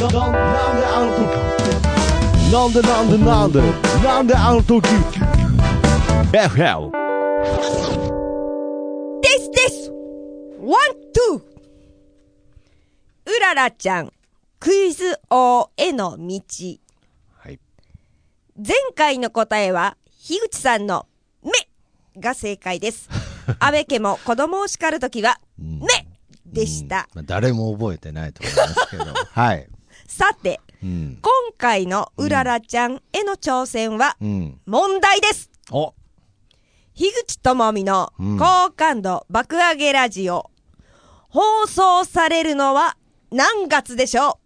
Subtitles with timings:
[0.00, 0.10] なん
[2.72, 3.60] でなんでなんで
[4.02, 4.88] なんであの時
[6.32, 6.90] FL
[9.20, 9.92] ですです
[10.58, 11.42] ワン、ツー
[13.26, 14.10] うららちゃん、
[14.58, 16.40] クイズ王への道。
[17.36, 17.60] はい。
[18.56, 21.06] 前回の答えは、樋口さんの
[21.42, 21.50] 目
[22.18, 23.10] が正解です。
[23.60, 26.06] 安倍家も子供を叱るときは、目
[26.46, 27.06] でした。
[27.12, 29.04] まあ、誰も覚えてないと思いますけど。
[29.30, 29.68] はい。
[30.10, 31.18] さて、うん。
[31.22, 34.60] 今回のうららちゃんへの挑戦は、うん。
[34.66, 35.48] 問題です。
[35.70, 35.94] お。
[36.94, 38.36] 樋口智美のうん。
[38.38, 40.50] 好感度爆上げラジオ、
[41.28, 42.96] 放送されるのは
[43.30, 44.40] 何月でしょ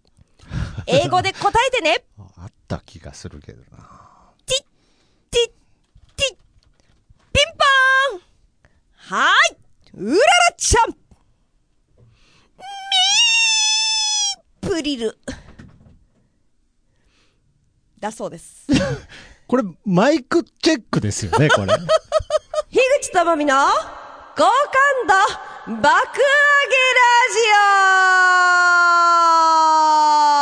[0.84, 0.84] う？
[0.86, 2.04] 英語で答えてね。
[2.36, 3.78] あった気がするけどな。
[4.44, 4.66] ティッ
[5.30, 5.52] ティッ
[6.14, 6.38] ティッ。
[7.32, 7.52] ピン
[8.12, 8.20] ポーン！
[8.96, 9.56] はーい！
[9.96, 10.20] うらら
[10.58, 10.90] ちゃん！
[10.90, 15.18] みープリル
[18.04, 18.66] だそうです。
[19.46, 21.66] これ、マイクチェックですよね、これ。
[22.70, 23.70] 樋口智美の好
[24.36, 24.50] 感
[25.76, 25.94] 度爆上げラ
[27.32, 27.40] ジ
[30.30, 30.33] オ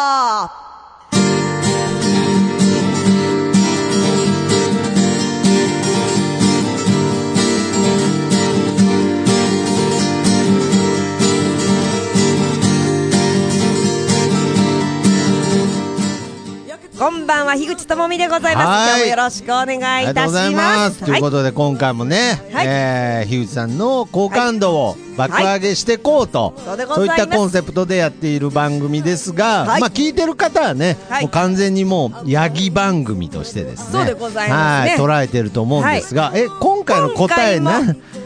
[17.52, 18.66] は、樋口智美でございます。
[18.66, 18.88] はい。
[18.88, 20.50] 今日もよろしくお願いいたしま。
[20.52, 20.96] ます。
[20.96, 21.04] す。
[21.04, 22.66] ということで、今回もね、はい。
[22.66, 29.80] えー、樋口さんの好感度を爆上げしていこうと、そうでごそういったコンセプトでやっている番組ですが、はい。
[29.82, 31.22] まあ聞いてる方はね、はい。
[31.24, 34.90] もう完全にもう、ヤギ番組としてですね、そうでございますね。
[34.92, 37.82] はい、捉えてると思うんですが、え、今回の答えな、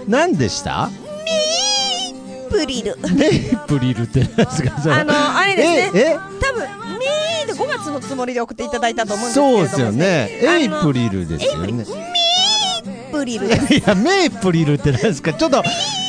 [0.07, 0.89] 何でした？
[2.49, 2.97] プリル。
[3.13, 5.01] メイプリルって何ですか？
[5.01, 6.17] あの、あれですね。
[8.01, 9.59] のつもりで送っていただいたと思うんですけれども。
[9.59, 10.31] そうですよね。
[10.43, 11.85] エイプリルですよね。
[13.13, 13.47] プリル。
[13.47, 13.51] い
[13.87, 15.33] や、メイプリルって何ですか？
[15.33, 15.63] ちょっと、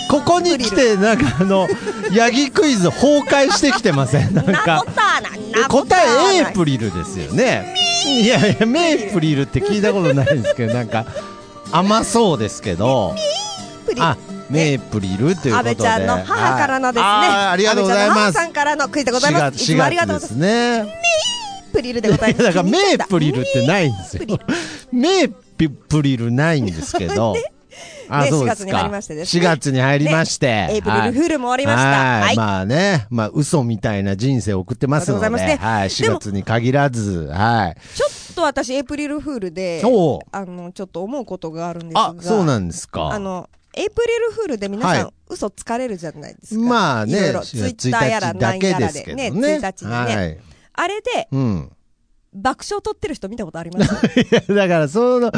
[0.10, 1.68] ここに来て、なんかあの、
[2.12, 4.34] ヤギクイズ崩壊してきてません？
[4.36, 4.84] なんなか
[5.70, 5.98] 答
[6.34, 7.76] えエイプリルですよね。
[8.06, 11.06] いやいや、メイプリルって聞いたことないんですけど、なんか、
[11.72, 13.16] 甘そうですけど。
[14.00, 14.16] あ、
[14.50, 15.76] メイプリルということで。
[15.76, 17.10] ちゃんの母からのですね。
[17.10, 18.46] はいありがとうございます安倍ちゃんの母さ。
[18.48, 19.58] んからのクイズでござい4ます。
[19.58, 20.34] 月いつもありがとうご4ざいます。
[20.34, 21.37] 月ですね。
[21.68, 22.44] プリルでございます。
[22.44, 24.40] だからメイプリルってないんですよ
[24.92, 26.02] メイプ。
[26.02, 27.36] リルないんですけど。
[28.10, 28.88] あ、ねそうです4月に入か。
[28.88, 30.68] りましてですね4月に入りまして。
[30.70, 37.78] エイプリルフールも終わりましたはいはいまあね、まあ嘘みたいな人生を送ってますので、ねはい、4でも月に限らず、はい。
[37.96, 39.82] ちょっと私、エイプリルフールで、
[40.32, 42.06] あの、ちょっと思うことがあるんですが。
[42.06, 43.10] あ、そうなんですか。
[43.10, 46.62] あの、エイプリルフールで皆さん、はい嘘つかれるじゃないですか。
[46.62, 49.58] まあね、いろいろツイッターやら1なんやらでね、けどね。
[49.58, 50.16] 1日でね。
[50.16, 50.40] はい。
[50.78, 51.72] あれで、うん。
[52.34, 53.94] 爆笑取ってる人見たことあります？
[54.20, 55.32] いや、だから、その、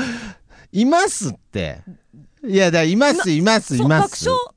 [0.71, 1.79] いますって。
[2.45, 4.25] いや、だいます、います、います。
[4.25, 4.55] 爆笑？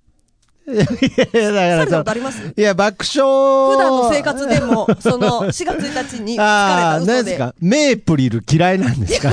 [0.72, 3.76] いや、だからいや、爆笑。
[3.76, 7.12] 普段の生活でも、その、4月1日に疲れああ、た嘘で。
[7.14, 7.54] 何ですか？
[7.60, 9.32] メープリル嫌いなんですか？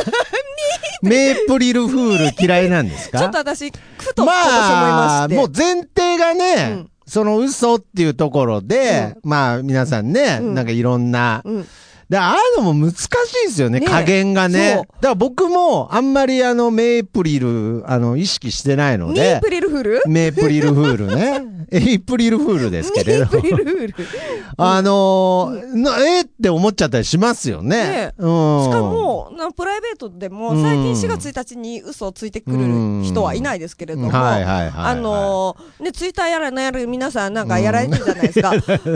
[1.01, 3.19] メープリルフール嫌いなんですか？
[3.19, 5.35] ちょっと私、ふと今年思いまして。
[5.35, 10.53] もう前提がね、うんその嘘っていうところで、まあ皆さんね、うん。
[10.53, 11.67] なんかいろんな、うん。
[12.07, 13.05] で、ああいうのも難し
[13.45, 14.75] いですよね、ね加減がね。
[14.75, 19.21] だから僕もあんまりあの、メープリル、あの、意識してないので。
[19.21, 20.01] ミープ、リルフール？
[20.07, 21.43] メープリルフールね。
[21.71, 23.25] エイプリルフールですけれど。
[23.25, 23.95] ミープリルフール。
[24.57, 26.25] あのーなえー？
[26.25, 27.69] って思っちゃったりしますよね。
[27.69, 28.63] ねうん。
[28.65, 32.57] しかも、なプライベートでも、最近4月1日に嘘をついてくる
[33.03, 38.53] 人はいないですけれども、はいはいはいはいあのーね、ツイッターやらなんやら皆さんなんかやられてるじゃないですか。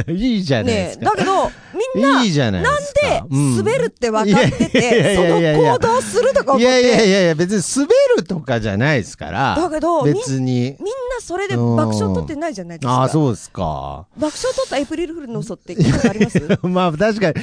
[0.12, 1.06] いいじゃないでねすか。
[1.06, 1.52] だけど、
[1.96, 2.64] みんな、いいじゃない。
[2.64, 9.56] なんで滑るって分かってて、その行動するとか思って、いやいやいやいや、別に滑るとかじゃないですから。
[9.56, 10.63] だけど別に。
[10.80, 10.92] みんな
[11.22, 12.94] それで爆笑取ってないじゃないですか。
[12.94, 14.06] ああ、そうですか。
[14.18, 16.40] 爆笑取ったエイプリルフールの嘘って聞いたことあります？
[16.64, 17.34] まあ確かに、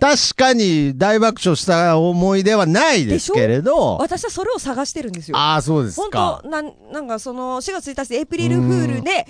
[0.00, 3.96] 確かに大爆笑した思い出はないですけれど。
[3.98, 5.36] 私はそれを探してるんですよ。
[5.36, 6.48] ああ、そうです本か当。
[6.48, 9.26] なん、なんかその、4月1日でエイプリルフールで、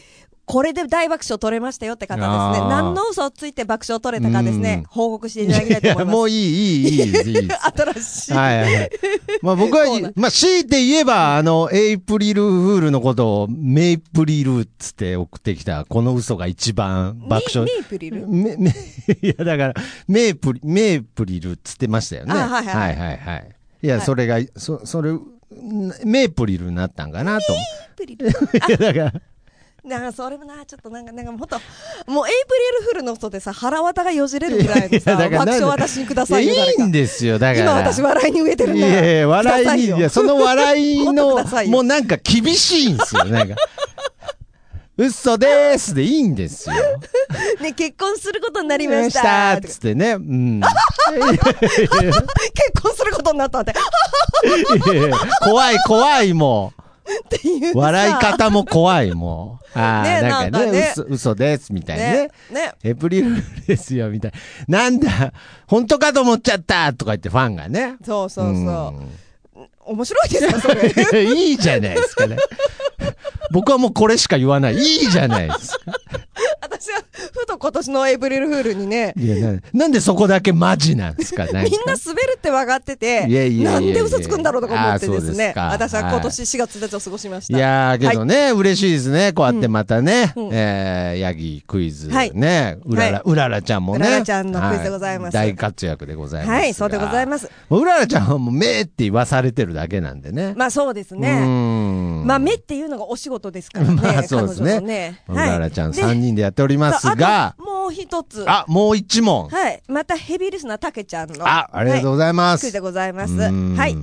[0.47, 2.23] これで大爆笑取れましたよって方で
[2.57, 2.69] すね。
[2.69, 6.15] 何の嘘をついて爆笑取れたかですねうん、報告していただきたいと思いや、ます。
[6.15, 7.49] もういい、いい、いいいい。
[7.95, 8.33] 新しい。
[8.33, 8.91] はいはいはい。
[9.43, 17.69] まあ僕はまあ強いて言えば、あの、エイプリルフールのことをメイプリルっつって送ってきた、この嘘が一番爆笑。
[17.69, 18.21] メイプリル？
[19.23, 19.75] いや、だから、
[20.07, 22.33] メイプリ、メイプリルっつってましたよね。
[22.33, 23.49] あはいはいはいはいはい。
[23.83, 25.13] いや、はいそれが、そ、それ、
[26.05, 28.29] メイプリルになったんかなと思メイプリル？
[28.29, 28.31] う。
[28.69, 29.13] いや、だから、
[29.87, 31.61] なんかそれもな、ちょっとなんか、なんかもっと、
[32.11, 37.65] もうエイプリルフールの人でさ、腹渡がよじれるぐらいのさ、爆笑私にくださいよ、いやいんですよ、だから。
[37.65, 43.55] 今私笑いに飢えてるんだいやいや、笑いに、いや、その笑いのもうなんか厳しいんですよ、なんか。
[44.99, 46.75] 嘘でーすでいいんですよ。
[47.61, 49.13] ね、結婚することになりりままし。
[49.13, 50.13] したつってね。
[50.13, 50.63] うん。
[51.21, 53.75] 結婚することになったって、
[55.43, 56.73] 怖い怖いも
[57.27, 59.67] っていう笑い方も怖いもう。
[59.79, 62.31] ああ、ねなんかね嘘、嘘です、みたいなねね。。
[62.51, 62.73] ね。
[62.83, 63.37] エプリル
[63.67, 64.33] ですよ、みたい
[64.69, 64.85] な。
[64.85, 65.33] なんだ、
[65.67, 67.97] 本当かと思っちゃったとか言ってファンがね。
[68.05, 68.55] そうそうそう。
[68.55, 69.11] ん
[69.87, 70.69] 面白いですか、そ
[71.15, 71.25] れ。
[71.35, 72.37] いいじゃないですかね。
[73.53, 74.77] 僕はもうこれしか言わない。
[74.77, 75.93] いいじゃないですか。
[76.71, 77.03] 私は、
[77.33, 81.45] ふと今年のエイプリルフールにね、いやななんでそこだけマジなんですか？
[81.45, 81.71] みんな滑
[82.23, 87.59] るって分かってて、いやいやいやいやなんで嘘つくんだろうとか思ってですね私は今年4月1日を過ごしましいた。
[87.59, 89.33] やー、けどね、嬉しいですね。
[89.33, 94.07] こうやってまたね、うんえー、ヤギクイズ、はいね、うらら、はうららちゃんもね。
[94.07, 96.55] うららちゃんのクイズでございますは大活躍でございますが。
[96.59, 97.51] はい、そうでございます。
[97.69, 100.55] もううららちゃんはもう、めーって言わされてるだけなんでね。
[100.57, 101.45] まあそうですね。
[101.45, 103.95] んまあ目っていうのがお仕事ですからね。
[104.03, 105.23] まあそうですねね。
[105.29, 108.45] うららちゃんで3人でやっておりますがもう一つ。
[108.49, 109.49] あ、もう一問。
[109.49, 109.83] はい。
[109.89, 111.47] またヘビーリスナーたけちゃんの。
[111.47, 112.43] あ、ありがとうごいざいま。
[112.53, 113.33] ますクイズでございます。
[113.35, 113.97] うんはい。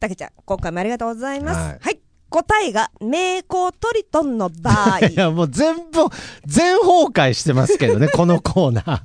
[0.00, 1.56] たけちゃん、今回もありがとうございます。
[1.58, 2.00] ははいい。
[2.30, 5.00] 答えが、メーコートリトンの場合。
[5.10, 6.06] いや、もう全部、
[6.46, 8.86] 全崩壊してますけどね、 このコーナー。
[8.86, 9.00] な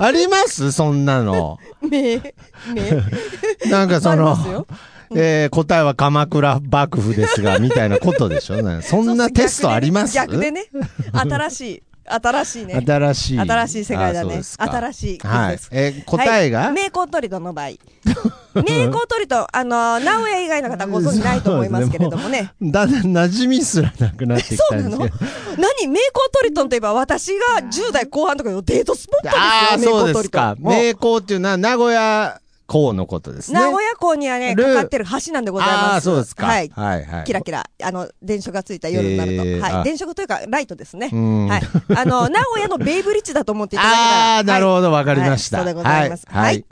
[0.00, 0.72] あります？
[0.72, 1.58] そんなの。
[1.80, 2.32] メー、
[2.74, 3.70] メー。
[3.70, 4.66] なんかその
[5.14, 8.56] えー答えは鎌倉幕府ですが、みたいなことでしょ？
[8.82, 10.14] そんなテストあります？
[10.14, 10.64] 逆でね。
[11.12, 11.82] 新しい。
[12.08, 12.80] 新しいね。
[12.86, 13.40] 新しい。
[13.40, 14.40] 新しい世界だね。
[14.56, 15.58] 新しいはい。
[15.72, 17.66] えー答えが、はい、メーコートリトンの場合。
[17.66, 22.52] メーコートリトン、あの、名古屋以外の方はご存知ないと思いますけれどもね。
[22.62, 25.24] だんだん馴染みすらなくなってきそうなのたんですけ
[25.56, 25.62] ど。
[25.62, 29.42] 何メーコートリトンといえば私が10代後半とかのデートスポットですよ。
[29.42, 30.56] ああ、メーコそうですートリトンか。
[30.60, 33.60] 名港っていうのは名古屋港のことですね。
[33.60, 35.78] 名古屋港にはね、かかってる橋なんでございます。
[35.78, 36.46] ああ、そうですか。
[36.46, 36.68] はい。
[36.74, 37.24] はい、はい。
[37.24, 39.44] キラキラ、あの、電飾がついた夜になると。
[39.44, 39.84] えーあはい。
[39.84, 41.10] 電飾というか、ライトですね。
[41.12, 41.62] うんはい。
[41.96, 44.08] あの、名古屋のベイブリッジだと思っていただけたら。
[44.36, 45.58] ああ、なるほど、わかはいりました。
[45.58, 46.26] はいそうでございます。
[46.28, 46.44] はい。
[46.44, 46.64] はい。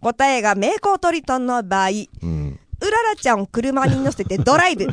[0.00, 1.88] 答えがメーコートリトンの場合、
[2.22, 2.60] うん。
[2.80, 4.86] うららちゃんを車に乗せて ドライブ。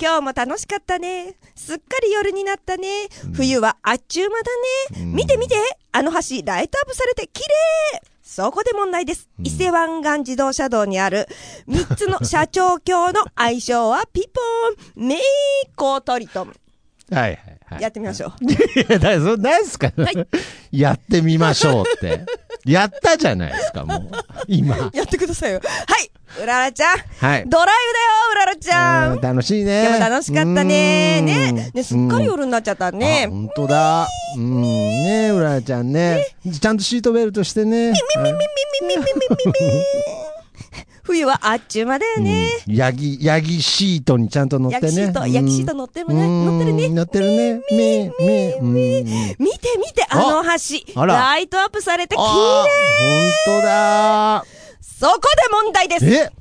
[0.00, 1.34] 今日も楽しかったね。
[1.56, 3.08] すっかり夜になったね。
[3.34, 5.04] 冬はあっちゅう間だね。
[5.06, 5.56] 見て見て。
[5.90, 7.42] あの橋、ライトアップされて綺
[7.94, 9.26] 麗そこで問題です。
[9.42, 11.26] 伊勢湾岸自動車道にある
[11.66, 15.18] 3つの社長橋の愛称はピポーン、メイ
[15.74, 16.48] コートリトン。
[17.10, 17.82] はいはいはい。
[17.82, 18.32] やってみましょう。
[18.44, 19.90] いや、だそ何ですか、
[20.70, 22.26] やってみましょうって。
[22.66, 24.10] やったじゃないですか、もう。
[24.46, 24.76] 今。
[24.92, 25.62] やってくださいよ。
[25.64, 26.10] はい。
[26.40, 26.98] うららちゃん。
[26.98, 27.74] はいドライブだよ、
[28.32, 29.12] うららちゃん。
[29.14, 29.84] うん楽しいね。
[29.86, 31.18] 今日も楽しかったね。
[31.20, 31.70] うんね。
[31.74, 33.26] ね、すっかり夜になっちゃったあね。
[33.30, 34.06] 本当だ。
[34.36, 34.60] うん。
[34.62, 36.26] ねうららちゃんね。
[36.60, 37.92] ちゃんとシートベルトしてね。
[37.92, 38.38] みみみ
[38.88, 39.12] みみみみ
[39.46, 39.52] み。
[41.02, 42.48] 冬はあっちゅう間だよね。
[42.68, 44.86] うんヤギ、ヤギシートにちゃんと乗ってね。
[44.86, 46.14] ヤギシート、うんヤギシート乗ってるね。
[46.44, 46.88] 乗ってるね。
[46.90, 47.60] 乗ってるね。
[47.70, 48.74] め、め、うん。
[48.74, 49.48] 見て見
[49.94, 51.06] て、あの橋。
[51.06, 52.66] ライトアップされて綺あ
[53.00, 53.46] 麗。
[53.46, 54.44] 本当だ。
[54.98, 56.06] そこで問題です。
[56.06, 56.32] え？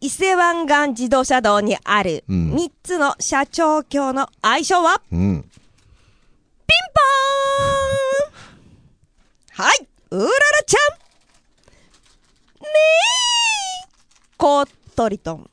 [0.00, 2.52] 伊勢湾岸自動車道にあるうん。
[2.54, 5.00] 3つの社長橋の愛称は？
[5.12, 5.18] うん。
[5.20, 9.64] ピンポーン。
[9.64, 10.32] はい、うらら
[10.66, 10.80] ちゃん。
[12.60, 12.70] メイ
[14.36, 15.48] コートリトン。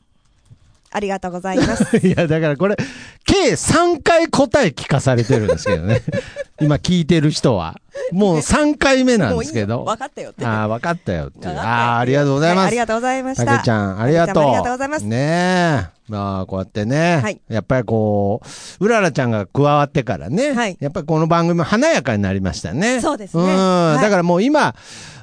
[0.98, 1.98] ありがとうございます。
[2.06, 2.76] いや、だからこれ、
[3.24, 6.02] 計3回答え聞かされてるんですけどね。
[6.60, 7.76] 今聞いてる人は。
[8.12, 9.84] もう3回目なんですけど。
[9.86, 10.44] 分かったよって。
[10.44, 12.64] ああ、分かったよってああ、ありがとうございます。
[12.64, 13.46] はありがとうございました。
[13.46, 14.44] たけちゃん、ありがとう。
[14.44, 15.04] ありがとうございます。
[15.04, 15.86] ねえ。
[16.08, 17.20] まあ、こうやってね。
[17.22, 18.42] はいやっぱりこ
[18.80, 20.54] う、うららちゃんが加わってからね。
[20.54, 23.02] はいやっぱりこの番組も華やかになりましたね。
[23.02, 23.46] そうですねん。
[23.46, 24.74] はいだからもう今、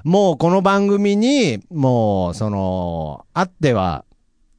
[0.04, 4.04] もうこの番組に、もう、その、あっては、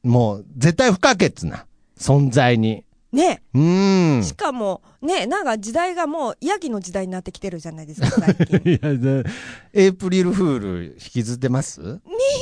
[0.06, 1.66] もう絶対不可欠な
[1.98, 2.84] 存在に。
[3.12, 4.22] ねうん。
[4.24, 8.72] しかも、ねなんか時代がもう、ヤギの時代になってきてるじゃないですか、 最近。
[8.72, 9.24] いや、で
[9.72, 11.80] エイプリルフール引きずってます？
[11.80, 11.98] メイ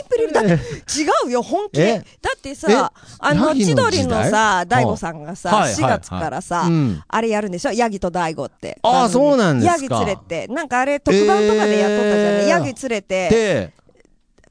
[0.09, 0.57] プリルだって、違
[1.29, 1.81] うよ、本気。
[1.81, 6.69] だってさ、あの、千鳥のさ、大悟さんがさ、はい4月からさ
[7.09, 7.73] あれやるんでしょ？
[7.73, 8.79] ヤギと大悟って。
[8.83, 10.53] あー番組そうなんですかヤギ連れて。
[10.53, 12.49] なんかあれ、特番とかでやっとったじゃんえーね。
[12.49, 13.73] ヤギ連れて、で、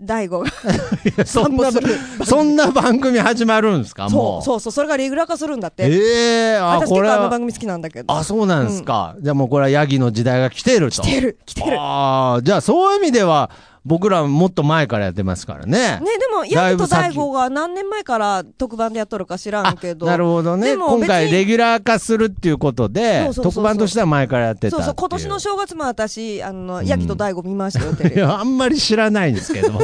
[0.04, 0.52] 大悟が。
[1.26, 1.70] そんな
[2.26, 4.10] そんな番組始まるんですか？
[4.10, 4.42] も。
[4.42, 5.84] そうう、そうそう、それがレギュラー化するんだって。
[5.90, 8.14] ええあ、私結構あの番組好きなんだけど。
[8.14, 9.16] あ、そうなんですか。
[9.20, 11.02] じゃあもうこれはヤギの時代が来てると。
[11.02, 11.78] 来てる、来てる。
[11.80, 13.50] ああ、じゃあそういう意味では、
[13.86, 16.00] 僕らもっと前からやってますからね。
[16.00, 20.06] ね、でも、だヤギと大悟が何年前から特番でやっとるか知らんけど。
[20.06, 20.72] なるほどね。
[20.72, 24.78] でも今回レギュラー化するっていうことで、特番としては前からやってた。
[24.78, 28.22] そうそう、今年の正月も私、あの、んヤギと大悟見ましたよ、 テレビ。
[28.22, 29.80] あんまり知らないんですけど。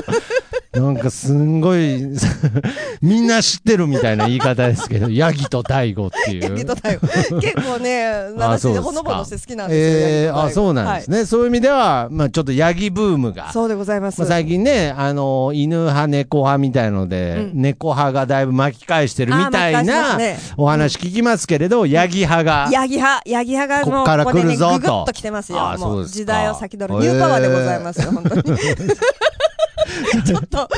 [0.71, 2.05] なんかすんごい、
[3.01, 6.43] みんな知ってるみたいな言い方ですけど、 ヤギと大悟っていう。
[6.43, 7.41] ヤギと大悟。
[7.41, 8.05] 結構ね、
[8.37, 10.07] 私、そうでほのぼのして好きなんですよ。
[10.07, 11.25] ええー、あ、そうなんですね。
[11.25, 13.53] そういう意味では、まあちょっとヤギブームがはい。。
[13.53, 14.21] そうでございます。
[14.21, 25.59] まあ、最近ね、あの、犬派、猫派みたいので、うん猫派がだいぶ巻き返してるみたいなねお話聞きますけれど、ヤギ派が、ヤギ派、ヤギ派がもうこっから来るぞここでね、とぐぐっと来てますよ。
[25.59, 28.43] あーそうもうですか時代を先取るニューパワーでございますよ、本当に。
[30.25, 30.69] ちょっと、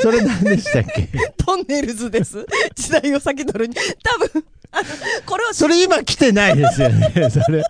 [0.00, 1.08] それ何でしたっけ？
[1.36, 2.44] トンネルズです。
[2.74, 3.74] 時代を先取るに。
[4.02, 4.84] 多分、あの、
[5.26, 7.12] これをそれ今来てないですよね。
[7.30, 7.62] それ、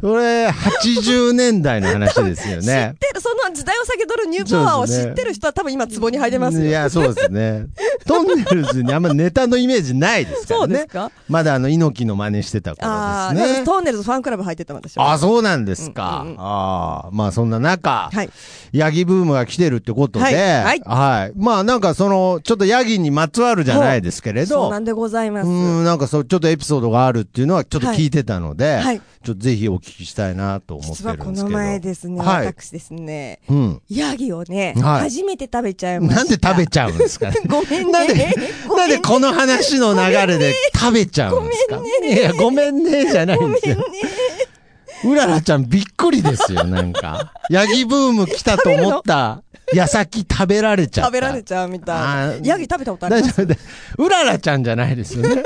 [0.00, 2.94] それ、80年代の話ですよ 知っね。
[2.98, 6.64] てる、その時代を先取るニューパワーを知ってる人は多分今壺に入れますよ。
[6.64, 7.66] いや、そうですね。
[8.06, 10.66] トンネルズにあんまネタのイメージないですからね。
[10.66, 11.10] そうですか？
[11.28, 13.64] まだあの、猪木の真似してた頃ですね。
[13.64, 15.12] トンネルズファンクラブ入ってた私は。
[15.12, 16.22] あ、そうなんですか。
[16.22, 18.30] うんうんうんああ、まあそんな中、はい。
[18.72, 25.48] ヤギブームが来てるってことで、はいはいはいまあなんかその、ちょっとヤギにまつわるじゃないですけれどそうな、んでございます。
[25.48, 25.50] う
[25.82, 31.56] ん、なんかそう、ちょっとエピソードがあるっていうのはちょっと聞いてたので、はいちょっとぜひお聞きしたいなと思って実はこるんですけど。
[31.56, 32.46] の前ですね、はい。
[32.46, 33.82] 私ですね、うん。
[33.88, 36.16] ヤギをね、はい初めて食べちゃいました。
[36.16, 37.30] なんで食べちゃうんですか？
[37.30, 37.92] ね ごめんね。
[37.92, 38.44] なんで、ごめんね
[38.76, 41.80] なんでこの話の流れで食べちゃうんですか？
[42.06, 43.76] いや、ごめんねじゃないんですよ。
[45.04, 47.32] うららちゃんびっくりですよ、 なんか。
[47.50, 49.42] ヤギブーム来たと思った
[49.74, 51.08] 矢先食べられちゃった。
[51.08, 53.42] 食べられちゃうみたいヤギ食べたことあります。
[53.42, 55.42] うららちゃんじゃないですよね。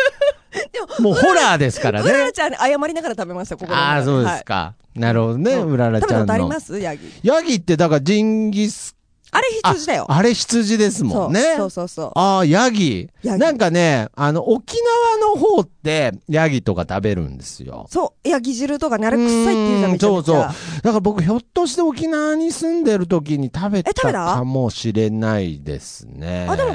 [1.01, 2.11] もうホラーですからね。
[2.11, 4.75] うららちゃんに謝りながら食べました、ここのああ、そうですはいか。
[4.95, 6.49] なるほどね、うららちゃん食べたことありの。
[6.49, 6.79] ます？
[6.79, 7.03] ヤギ。
[7.23, 8.97] ヤギってだからジンギス、
[9.31, 10.07] あれ羊だよ。
[10.09, 11.57] あれ羊ですもんね。
[11.59, 12.13] そうそうそう。
[12.15, 13.11] ああ、ヤギ。
[13.23, 14.77] なんかね、あの、沖
[15.21, 17.87] 縄の方って、ヤギとか食べるんですよ。
[17.91, 20.17] そう、ヤギ汁とかね、あれ臭いって言うじゃん、めちゃめちゃ。
[20.17, 20.39] うんそうそう。
[20.39, 24.25] だから僕、ひょっとして沖縄に住んでる時に食べたえ食べた？
[24.37, 26.47] かもしれないですね。
[26.49, 26.71] あでも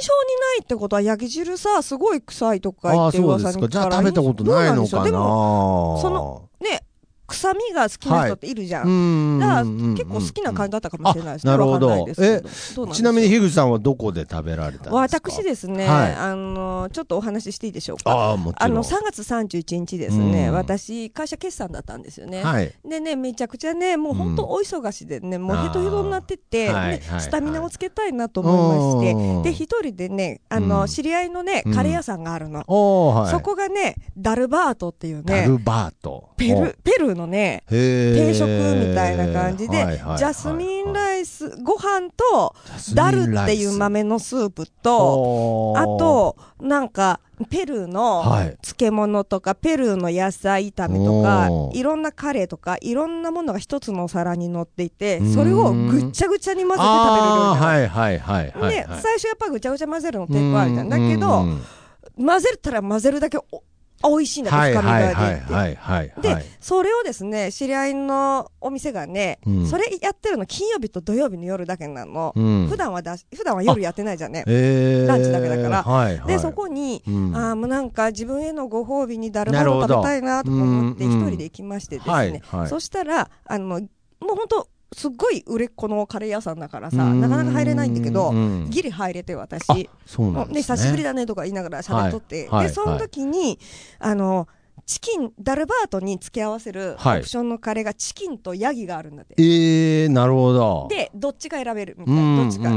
[0.00, 5.04] 印象にないってことは、ヤギ汁さ、すごい臭いとか言ああ、ってじゃあ食べたことないのかな。
[5.04, 6.84] でも、その、ね、
[7.28, 8.88] 臭みが好きな人っているじゃん。
[8.88, 8.90] う
[9.36, 11.52] んだから結構好きな感じだったかもしれないですね。
[11.52, 14.96] あなるほどないですけどちなみに、樋口さんはどこで食べられたんですか？
[14.96, 18.10] 私ですね、はいあの、ちょっとお話ししていいでしょうか？
[18.10, 18.72] ああ、もちろん。
[18.72, 22.42] あの、3月31日ですね、うん私、会社決算だったんですよね。
[22.42, 22.72] はい。
[22.88, 32.62] でね、めちゃくちゃね、もう本当お忙しでね、もうヘトヘトになってて、ねはいスタミナをつけたいなと思いまうんして、で、一人でね、あの、うん知り合いのねうん、カレー屋さんがあるの。
[32.66, 36.30] そこがね、ダルバートっていうね、ダルバート。
[36.36, 39.76] ペル、ペルーのね、定食みたいな感じで、
[40.16, 42.54] ジャスミンライス、ご飯と、
[42.94, 47.20] ダルっていう豆のスープと、あと、なんか、
[47.50, 48.58] ペルーのはい。
[48.62, 58.74] 漬物とか、ペルーの野菜炒めとかいろんなカレーとか、いろんなものが一つのお皿に乗っていてそれをぐっちゃぐちゃに混ぜて食べるはいはいはいはい。
[58.74, 59.00] で、はい。
[59.00, 60.88] 最初やっぱぐちゃぐちゃ混ぜるの抵抗あるじゃん。
[60.88, 62.26] だけど、うん。
[62.26, 63.62] 混ぜたら混ぜるだけお
[64.04, 65.14] 美味しいんだって、はい深みが出
[65.46, 65.52] て。
[65.52, 66.14] はいはい。
[66.20, 72.32] で、はいそれをですね、知り合いのお店がね、うんそれやってるの金曜日と土曜日の夜だけなの。
[72.36, 74.44] うん普段はだし、普段は夜やってないじゃんね。
[74.46, 76.26] えーランチだけだから。
[76.26, 82.42] で、そこに、うんああ、もうなんか自分へのご褒美にダルバなるほどーを食べたいなとか思って、一人で行きましてですはいね。
[82.46, 83.80] はいそしたら、あの、もう
[84.20, 89.70] 本当すっごい売れっ子のカレー屋さんだからさ、うんなかなか入れないんだけどうん、ギリ入れて私。
[89.70, 89.74] あ
[90.06, 90.60] そうなんでね。
[90.62, 93.58] 久しぶりだねとか言いながら喋っとって、はいはいで、その時に、
[93.98, 94.48] あの、
[94.86, 99.34] チキン、ダルバートに付け合わせるオはいプションのカレーがチキンとヤギがあるんだって。
[99.36, 100.86] えー、なるほど。
[100.88, 102.22] で、どっちか選べるみうたいな。
[102.22, 102.70] ん、どっちか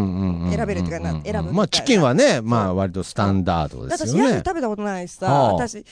[0.57, 1.41] 選べるっていうかな、選ぶみたいな。
[1.53, 4.43] まあ、チキンはね、まあ、割とスタンダードです私、ヤギよね。
[4.45, 5.85] 食べたことないしさ、はあ私、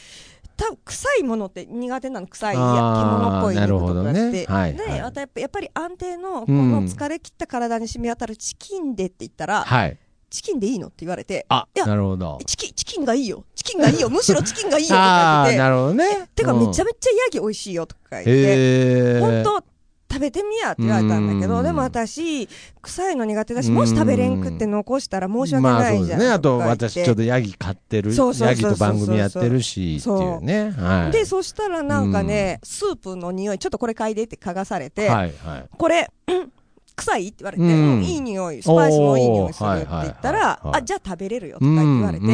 [0.59, 3.79] 多分臭いものって苦手なの、臭いや獣っぽい肉とかって。
[3.79, 9.97] なるほどねはいはいで、あとやっぱやっぱり安定の、こうんの疲れ切った体に染み渡るチキンでって言ったら、はい。
[10.29, 12.39] チキンでいいのって言われて、あ、いやなるほど。
[12.45, 13.45] チキン、チキンがいいよ。
[13.55, 14.09] チキンがいいよ。
[14.11, 16.29] むしろチキンがいいよとか言ってなるほどね。
[16.35, 19.63] てかめちゃめめちゃヤギ美味しいよとか言って、へ本当
[20.11, 22.47] 食べてみやって言われたんだけど、うんでも私、
[22.81, 25.83] 臭いの苦手だし、もし食べれんくって残したら申し訳ないじゃん。
[25.83, 26.29] まあそうですね。
[26.29, 28.13] あと、私ちょっとヤギ飼ってる。
[28.13, 30.71] そうそうそうヤギと番組やってるし、ってそういうね。
[30.71, 31.11] はい。
[31.11, 35.65] で、そしたらなんかね、スープの匂い、ちょっとこれ嗅いでって嗅がされて、はいはい。
[35.77, 36.51] これ、うん
[36.99, 37.27] 臭い？
[37.27, 42.25] って言われて、うんうんいい匂い、スパイスのいい匂いするって言ったら、あ、じゃあ食べれるよとか言われて、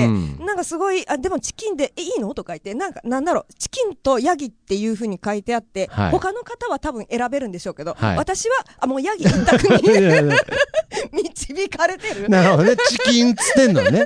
[0.43, 6.11] なんかすごい、あ、でもチキンで、え、いいのとか言って、なんか、なんだろう、チキンとヤギっていう風に書いてあって、はい。
[6.11, 8.17] 他の方は多分選べるんでしょうけど、はい。
[8.17, 10.33] 私は、あ、もうヤギ一択に
[11.11, 12.29] 導かれてる。
[12.29, 12.75] なるほどね。
[12.89, 13.91] チキンっつってんのね。
[13.91, 14.05] 何度も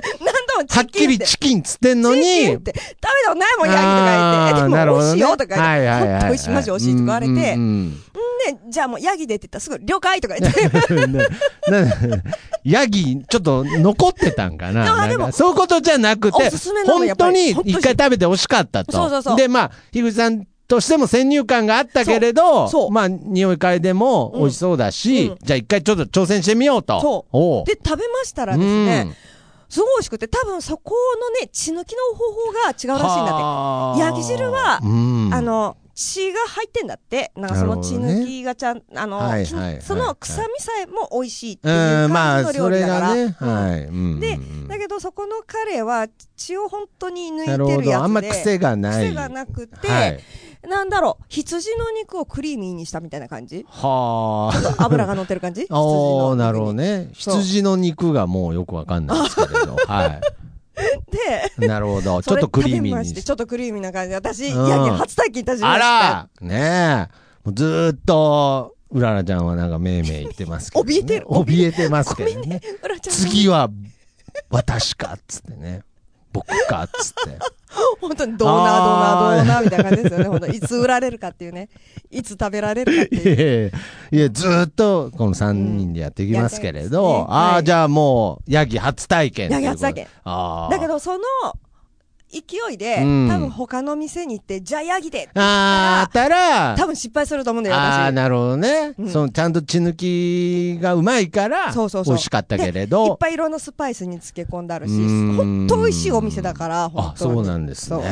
[0.58, 0.98] はっチキンって。
[0.98, 4.58] きりチキンっつってんのチにキンっ、て、食べたことないもん、ヤギとか言って。
[4.58, 6.10] え、でも美味しいよとか言って、はいはいはいはい。
[6.10, 8.02] 本当美味しい、マジ美味しいとか言われて、うんうん
[8.46, 10.60] で、じゃあもうヤギでって言ったらすぐ了解とか言って。
[12.64, 18.92] ヤギ、ちょっと残ってたんかなあでもそういうことじゃなくてすす、本当に一回食べて美味しかったと。
[18.92, 27.00] そうそうそうで、まあ、樋口さんとしても先入観があったけれど、まあ、匂い嗅いでも美味しそうだし、うんじゃあ一回ちょっと挑戦してみようと。
[27.32, 29.16] そうで、食べましたらですね、
[29.68, 34.00] すごい美味しくて、多分そこのね、血抜きの方法が違うらしいんだって。
[34.00, 37.30] ヤギ汁はうんあの、血が入ってんだって。
[37.36, 43.08] なんかその血抜きがちゃん、あの、はいきはいはいその臭みさえも美味しいってう、いうんまあ、感じのそれ料理だから。
[43.08, 43.84] がね、うんはい。
[43.84, 47.46] うんでうんだけどそこの彼は血を本当に抜ない。
[47.46, 47.94] てるやつで。
[47.96, 49.06] あんま癖がない。
[49.08, 50.20] 癖がなくて、はい。
[50.66, 53.66] なんだろう、羊の肉をクリーミーにしたみたいな感じ？
[53.68, 54.84] はあ。
[54.84, 55.62] 油が乗ってる感じ？
[55.68, 57.08] 羊おのー、なるほどね。
[57.12, 59.76] 羊の肉がもうよくわかんないですけれど。
[59.86, 60.18] は
[61.58, 61.68] で、い。
[61.68, 62.22] なるほど。
[62.22, 66.08] ちょっとクリーミー食べましてちょっとクリーミーな感じで、私、うんヤギ初体験いたしました。
[66.08, 67.14] あらねえ。
[67.44, 70.94] もうずーっと、うららちゃんはなんかめいめい言ってますけど、ね。
[70.94, 72.60] 怯えてる怯えてますけどね。
[73.02, 73.70] 次は、
[74.48, 75.82] 私かっつってね。
[76.32, 77.38] 僕かっつって。
[78.00, 80.24] 本当にドーナー、ドーナー、ドーナーみたいな感じですよね。
[80.26, 81.68] 本当いつ売られるかっていうね。
[82.10, 83.72] いつ食べられるかっていいう。
[84.12, 89.50] やいや、ずーっとこの3人でやっていきますけれど、うんねああ、はいじゃあもう、ヤギ初体験。
[89.50, 90.70] ヤギ初体験ああ。
[90.70, 91.18] だけど、その
[92.32, 93.28] 勢いで、うん。
[93.28, 98.14] 多分他の店に行って、じゃあヤギでって言あーあったら、ったら、多分失敗すると思うんだよ、ああ、私。
[98.14, 98.94] なるほどね。
[98.98, 99.08] うん。
[99.08, 102.14] その、ちゃんと血抜きがうまいから、そうそうそう。
[102.14, 103.16] 美味しかったけれいっど。
[103.16, 105.36] ぱいいろんなスパイスに漬け込んであるし、うーん。
[105.36, 107.34] 本当美味しいお店だから、あ、本当に。
[107.34, 107.96] そうなんですね。
[107.96, 108.10] そうそう。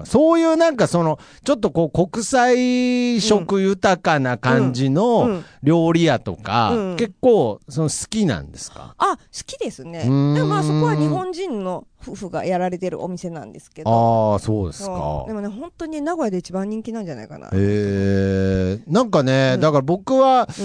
[0.00, 5.44] あーそういうなんかその、ちょっとこう国際色豊かな感じうのん。
[5.62, 6.96] 料理屋とか、うん。
[6.96, 8.94] 結構その好きなんですか？
[8.96, 10.04] あ、好きですね。
[10.04, 10.40] でうーん。
[10.42, 14.32] もまあそこは日本人の夫婦がやられてるお店なんですけど。
[14.32, 15.24] ああ、そうですか。
[15.26, 17.48] でもね、本当に名古屋で一番人気なんじゃないかな。
[17.48, 20.62] へえ、なんかね、うんだから僕は、う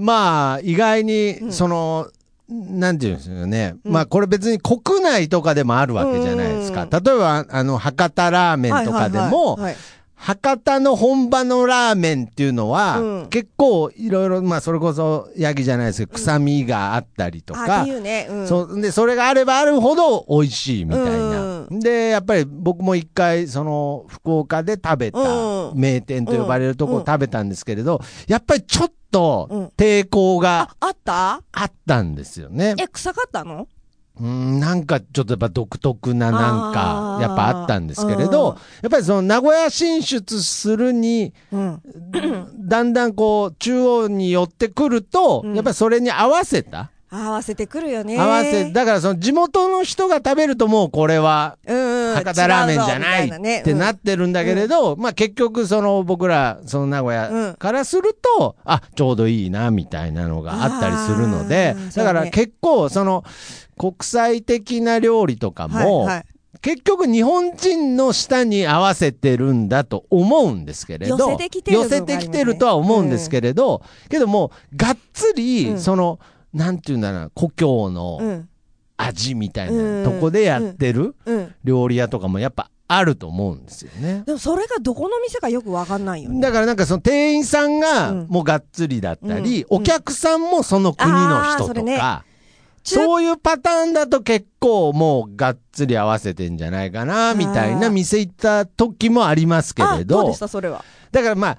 [0.00, 2.08] んまあ、意外に、うんその、
[2.48, 3.74] なんていうんですかね。
[3.84, 6.84] うんまあ、これ別に国内とかでもあるわけじゃないですか。
[6.84, 9.76] うん例えば、あの、博多ラーメンとかでも、はいはいはいはい
[10.22, 18.26] 博多の本場のラーメンっていうのは、うん結構いろいろ、まあそれこそヤギじゃないですけど、臭みがあったりとあかって、いうね。
[18.28, 18.46] うん。
[18.48, 21.60] そうで、それがあればあるほど美味しいみたいな。
[21.60, 31.40] うで、やっぱり僕も一回、その、福岡で食べたうん名店と呼ばれるとこうんを食べたんですけれど、やっぱりちょっとうん抵抗があ、あった？
[31.52, 32.74] あったんですよね。
[32.78, 33.66] え、臭かったの？
[34.18, 37.22] うん、なんかちょっとやっぱ独特ななんあか、ー。
[37.22, 41.82] やっぱあったんですけれど、やっぱりその名古屋進出するに、うん。
[42.68, 45.54] だんだんこう、中央に寄ってくると、うん。
[45.54, 48.18] やっぱりそれに合わせた、合わせてくるよね。
[48.18, 52.14] 合わせ、だからその地元の人が食べるともうこれは、うんうん。
[52.14, 63.24] 博多ラーメンじゃないってなってるんだけれど、まあ結局その僕ら、その名古屋からすると、あ、ちょうどいいな、みたいなのがあったりするのでだから結構その、
[63.76, 66.08] 国際的な料理とかうんも、
[66.60, 71.38] 結局日本人の舌に合わせてるんだと思うんですけれど、寄
[71.88, 75.80] せてきてるとは思うんですけれど、けどもう、がっつり、うん。
[75.80, 76.20] その、
[76.52, 78.48] なんていうんだろうな、故郷うのん。
[78.96, 81.54] 味みたいうんなとこでやってるうん。
[81.64, 84.24] 料理屋とかもやっぱあると思うんですよね。
[84.26, 86.40] でもそれがどこの店かよくわかんないよね。
[86.40, 92.00] だからなんかその店員さんがうんもうがっつりだったり、うんお客さんもその国の人とか、ね
[92.82, 100.82] そういうパターンだと結構もうがっつり合わせてんじゃないかな、みたいな店行った時もありますけれあ、どうどでし、たそれは？
[101.12, 101.58] だからまあ、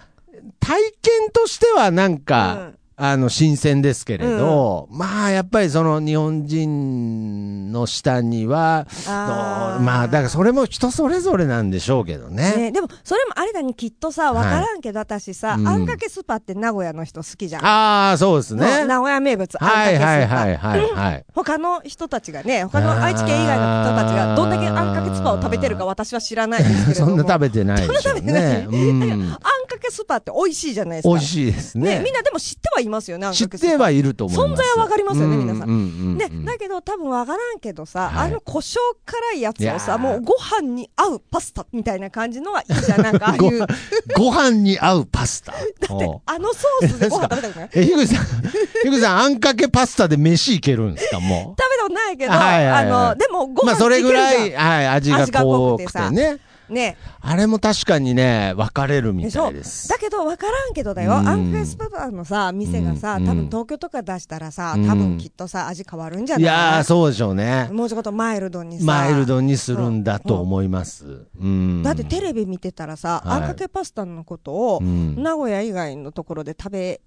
[0.59, 12.55] 体験としてはなんか、うんあの、新鮮ですけれど、まあ、やっぱりその日本人の下には、あまあ、だからそれも人それぞれなんでしょうけどね。
[12.55, 17.65] ね、でも、それもあれだにきっとさ、わからんけど、私さ、うんあんかけスパって名古屋の人好きじゃん。
[17.65, 18.67] ああ、そうですね。
[18.67, 19.97] そう名古屋名物、はい。
[19.97, 21.25] はいはいはいはい。
[21.33, 27.07] 他の人たちがね、他の愛知県以外の人たちがどんだけあんかけスパを食べてるか私は知らないですけれども。
[27.09, 28.67] そんな食べてないでしょうね。
[28.69, 29.03] うん。
[29.03, 31.09] あんかかけスーパーって美味しいじゃないですか。
[31.09, 31.99] 美味しいですね。
[31.99, 34.53] ねみんなでも知ってはいますよね、知ってはいると思います。
[34.53, 43.01] 存在はわかりますよね皆さんうんうんうんね、うんだけど多分わからんけどさ、はいあの胡椒辛いやつをさ、ーもうご飯に合うパスタみたいな感じのはいいじゃん。
[43.01, 43.59] なんかああいう。
[43.59, 43.73] だって
[44.17, 45.53] ご飯に合うパスタ。
[45.89, 47.69] おうあのソースでご飯食べたくない？
[47.73, 48.25] え、ひぐさん、
[48.83, 53.53] ひぐさん、あんかけパスタで飯いけるんですか、も食べたことないけど、はいはいはいあの、でもう。
[53.53, 56.37] ご飯まあ、それぐらい、はい、味が濃濃くくてさてね。
[56.71, 56.97] ね。
[57.19, 59.87] あれも確かにね、分かれるみたょいです。
[59.89, 66.43] だけど分からんけどだよ、うんアンフェスパーのさ、店がさ、うん多分東京とか出したらさ、うん多分きっとさ、味変わるんじゃない？
[66.43, 67.69] いやー、そうでしょうね。
[67.71, 68.85] もうちょっとマイルドにさ。
[68.85, 71.27] マイルドにするんだと思います。
[71.39, 71.83] うん。
[71.83, 77.01] だってテレビ見てたらさ、はいあんかけパスタのことを、うん名古屋以外のところで食べ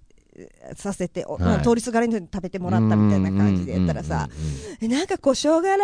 [0.75, 4.27] させて、おはい通りすがりの人に食べてもらったみたいな感じで言ったらさ、
[4.81, 5.75] えなんか胡椒辛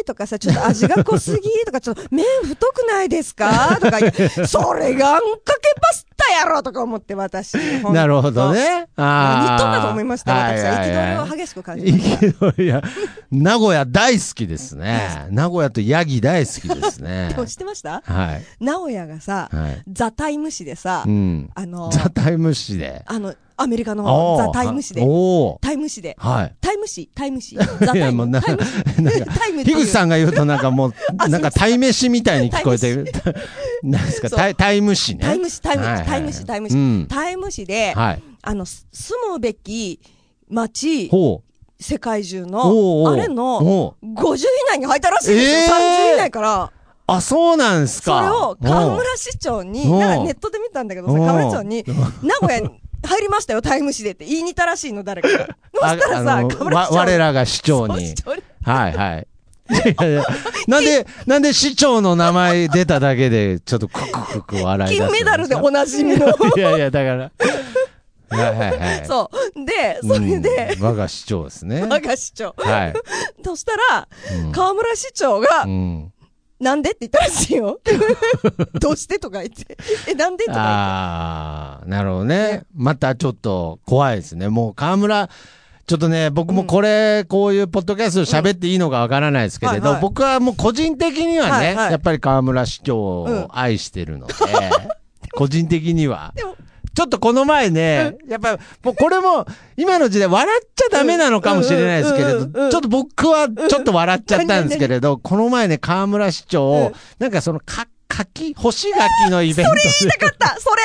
[0.00, 3.76] いとかさ、ちょっと味が濃すぎとか、ちょっと麺太くないですか？
[3.80, 5.26] とか言それがあんか
[5.60, 7.54] けパスタやろとか思って私。
[7.92, 8.52] なるほど。
[8.52, 8.88] ね。
[8.96, 9.56] ああ。
[9.58, 10.74] 日本だと思いました、私は。
[10.84, 12.46] 憤りを激しく感じました。
[12.48, 12.82] 憤りや、
[13.30, 15.26] 名古屋大好きですね。
[15.30, 17.36] 名古屋とヤギ大好きですね で。
[17.36, 18.02] も知ってました？
[18.04, 18.42] はい。
[18.64, 19.82] 名古屋がさ、はい。
[19.90, 21.50] ザ・タイム誌でさう、ん。
[21.54, 23.02] あの、ザ・タイム誌で。
[23.06, 25.02] あの、アメリカのザ・タイム誌で、
[25.60, 26.56] タイム誌で、はい。
[26.60, 28.56] タイム誌、タイム誌、 ザ・タイム、もうな、タイ
[29.52, 30.92] ム、樋口さんが言うとなんかもう、
[31.28, 33.06] なんか鯛めしみたいに聞こえてる。
[33.82, 35.20] なんですか、タイタイム誌ね。
[35.22, 37.06] タイム誌、タイム誌、タイム誌、タイム誌、うん。
[37.08, 38.22] タイム誌で、はい。
[38.42, 40.00] あの、す住むべき
[40.48, 41.10] 街。
[41.80, 44.06] 世界中の、あれの、おう。
[44.14, 46.12] 50以内に入ったらしいですよ、えー。
[46.12, 46.72] 30以内から。
[47.06, 48.18] あ、そうなんですか。
[48.18, 51.84] それを河村市長に、なんかネットで見たんだけどさ、河村市長に、
[52.22, 55.48] 名古屋に入りましたよ、タイム誌でって言いにたらしいの、誰かが。
[55.74, 56.94] そあしたらさ、河村市長。
[56.96, 58.14] わ 我らが市長に
[58.64, 59.26] はいはい。
[60.68, 66.28] なんで、なんで市長の名前出ただけで、ちょっとクククク笑い出すん金メダルでおなじみの。
[66.56, 67.30] いやいや、だから。
[68.28, 69.06] はいはいはい。
[69.06, 69.64] そう。
[69.64, 71.82] で、それで、うん我が市長ですね。
[71.82, 72.54] 我が市長。
[72.56, 72.94] はい。
[73.44, 74.08] そしたら、
[74.44, 76.11] うん河村市長がう、ん。
[76.62, 77.80] なんでって言ったらしいよ。
[78.80, 79.76] どうしてとか言って。
[80.08, 82.62] え、なんでとかああ、なるほどねね。
[82.74, 84.48] またちょっと怖いですね。
[84.48, 85.28] もう河村、
[85.86, 94.34] ちょっとね、僕もこれ、こういうポッドキャスト喋っていいのかわからないですけれど、はいはい僕はもう個人的にはね、はいはいやっぱり河村市長を愛してるので、
[95.34, 96.32] 個人的には。
[96.36, 96.56] でも
[96.94, 109.74] ちょっとこの前ね、やっぱ、もうこれも、今の時代笑っちゃダメなのかもしれないですけれど、ちょっと僕はちょっと笑っちゃったんですけれど、この前ね、河村市長なんかその、か、柿干し柿のイベント。
[109.74, 109.80] で。
[110.00, 110.60] 言いたかった。
[110.60, 110.82] それ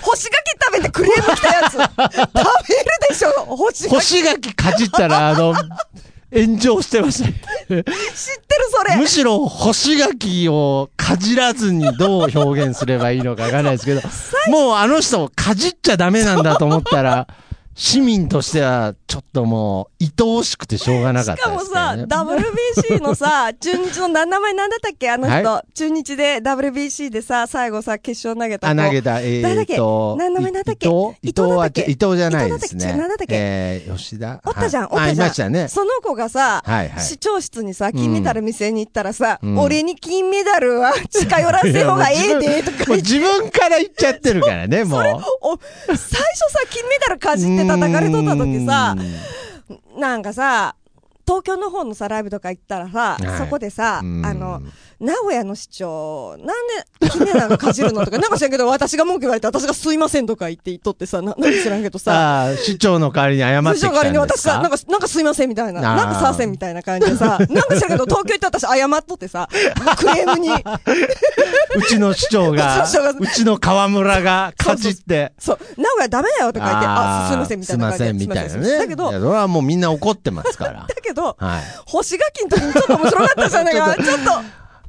[0.00, 1.72] 干し柿食べてクレーム来たやつ。
[1.76, 5.54] 食べるでしょ干し干柿し柿かじったら、あの、
[6.32, 7.34] 炎上してましたよ。
[7.34, 7.84] 知ってる
[8.70, 14.00] それむしろ干し柿をかじらずにどう表現すればいいのかわかんないですけど、
[14.48, 17.26] もうあの人かじっちゃダメなんだと思ったら、
[17.74, 21.94] 市民としてはちょっともう愛おしくてしょうがなかっしたかもさ。
[21.96, 25.08] WBC のさ、 中日の名前なんだったっけ？
[25.10, 28.80] あの人、は中日で WBC でさ、最後さ、決勝投げた子。
[28.80, 30.86] あ、投げた、え誰だっと、何の名前なんだっけ？
[30.88, 31.16] 伊藤？
[31.22, 32.84] 伊藤は、伊藤だったっけ伊藤じゃないですね。
[32.84, 33.08] 伊藤だったっけ？
[33.08, 33.26] 何だっけ？
[33.30, 34.40] えー、吉田？
[34.44, 35.28] おったじゃん、おったじゃん。
[35.28, 35.68] ましたね。
[35.68, 37.02] その子がさ、はいはい。
[37.02, 42.94] 市長室にさ、金メダル見せに行ったらさ、うん俺に金メダルは近寄らせん方がええで、とか。
[42.96, 45.00] 自分から言っちゃってるからね、 もう。
[45.42, 46.06] お最初
[46.52, 48.96] さ、金メダルかじって叩かれとった時さ、
[49.98, 50.76] なんかさ、
[51.26, 54.60] 東京の方のさ、ライブとか行ったらさ、はいそこでさ、うんあの、
[55.00, 56.46] 名古屋の市長、なん
[57.00, 69.48] で金メダルかじるのとか、 なんか知らんけど、私が文句言われて、私がすいませんとか言って言っとってさ、ななんか知らんけどさ、ああ、市長の代わりに謝ってき市長代わりに私さ、なんか、なんかすいませんみたいな、なんかさせんみたいな感じでさ、 なんか知らんけど、東京行って私謝っとってさ、
[69.96, 70.50] クレームに、
[71.76, 75.32] うちの市長がうちの河村がかじって。
[75.38, 78.10] そう、名古屋ダメだよとか言って、あ、すいませんみたいな感じで。
[78.10, 78.78] すいませんみたいなね。
[78.78, 80.86] だけどそれはもうみんな怒ってますから。
[80.86, 81.62] だけど、はい。
[81.86, 83.94] 干し柿の時にちょっと面白かったじゃないか。
[84.02, 84.30] ちょっと、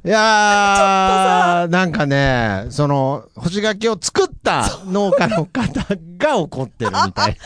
[0.04, 7.36] いやー、なんかね、その、干し柿を作った農家の方が怒ってるみたい。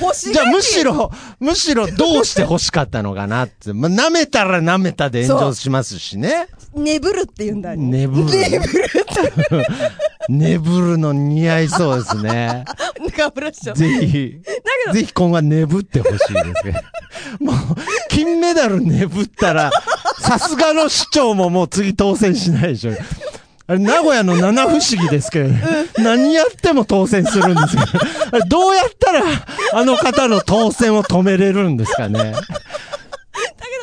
[0.00, 0.32] 干し柿。
[0.32, 3.74] じゃあむしろ、むしろどうして欲しかったのかなって。
[3.74, 6.48] まあ、舐めたら舐めたで炎上しますしね。
[6.74, 7.76] 眠るって言うんだよ。
[7.80, 8.24] ねぶる。
[8.24, 9.04] 眠るっ
[9.46, 10.32] て。
[10.32, 12.64] ねぶるの似合いそうですね。
[13.74, 14.40] ぜひ、
[14.94, 16.78] ぜひ今後はねぶってほしいですけど。
[17.40, 17.56] もう、
[18.08, 19.70] 金メダルねぶったら、
[20.18, 22.92] さすがの市長ももう次当選しないでしょ。
[23.66, 25.62] あれ、名古屋の七不思議ですけどね。
[25.98, 28.04] 何やっても当選するんですけど。
[28.32, 29.22] あれ、どうやったら、
[29.74, 32.32] あの方の当選を止めれるんですかね。
[32.32, 32.46] だけ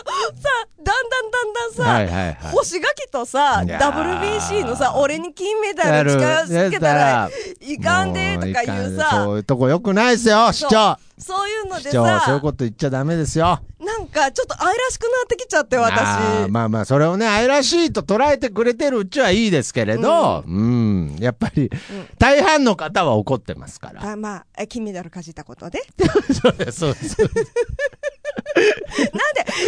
[0.06, 10.98] ど、さ、だんだんだんだんさ、はいはいはい干し柿とさ、WBC のさ、俺に金メダル近づけたらいかんでとかいかんさそ、ういうとこよくないですよ、市長。
[11.18, 13.60] そういうので市長、そういうさ、こと言っちゃダメですよ。
[13.80, 16.48] なんかちょっと愛らしくなってきちゃって、あ私ー。
[16.50, 21.70] まあまあ、それをね、愛らしいと捉えてくれてるうちはいいですけれど、うん、やっぱり、
[22.18, 24.12] 大半の方は怒ってますから。
[24.12, 25.82] あまあ、え金メダルかじったことで。
[26.42, 27.18] そうです、そうです。
[27.20, 27.28] なん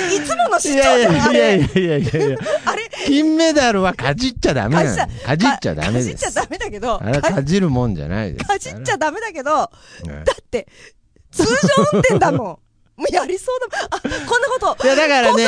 [0.10, 1.02] で、いつものい市長やい。
[1.02, 2.38] やいやいやいやいやいや。
[2.66, 5.08] あれ、金メダルはかじっちゃダメなの。
[5.26, 6.12] かじっちゃダメです。
[6.12, 8.60] かじっちゃダメだけど、あれはかかじるもんじゃないですか。
[8.60, 9.70] じっちゃダメだけど、だ
[10.08, 10.68] ねって、
[11.32, 11.52] 通常
[11.94, 12.40] 運転だもん。
[12.98, 13.88] もうやりそうだ。
[13.90, 14.12] あ、こん
[14.42, 14.86] なこと。
[14.86, 15.46] いや、だからねい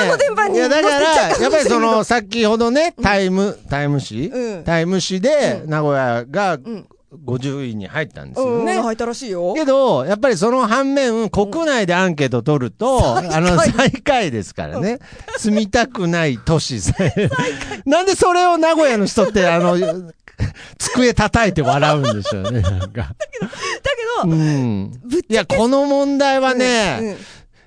[0.58, 4.32] や、だから、やっぱりその、先ほどね、タイム、タイム誌？
[4.34, 6.88] うんタイム誌で、うん名古屋がん
[7.26, 8.82] 50位に入ったんですうん、よね。
[8.82, 9.54] 入ったらしいよ。
[9.56, 15.00] けど、やっぱりその反面、国内でアンケート取ると、あの、最下位ですからね。
[15.38, 16.80] 住みたくない都市。
[17.86, 19.78] なんでそれを名古屋の人って、 あの、
[20.78, 23.02] 机叩いて笑うんでしょうね、なんか。
[23.02, 23.16] だ
[24.24, 24.92] けうど、ん。
[25.06, 27.18] ぶっいや、この問題はうんね、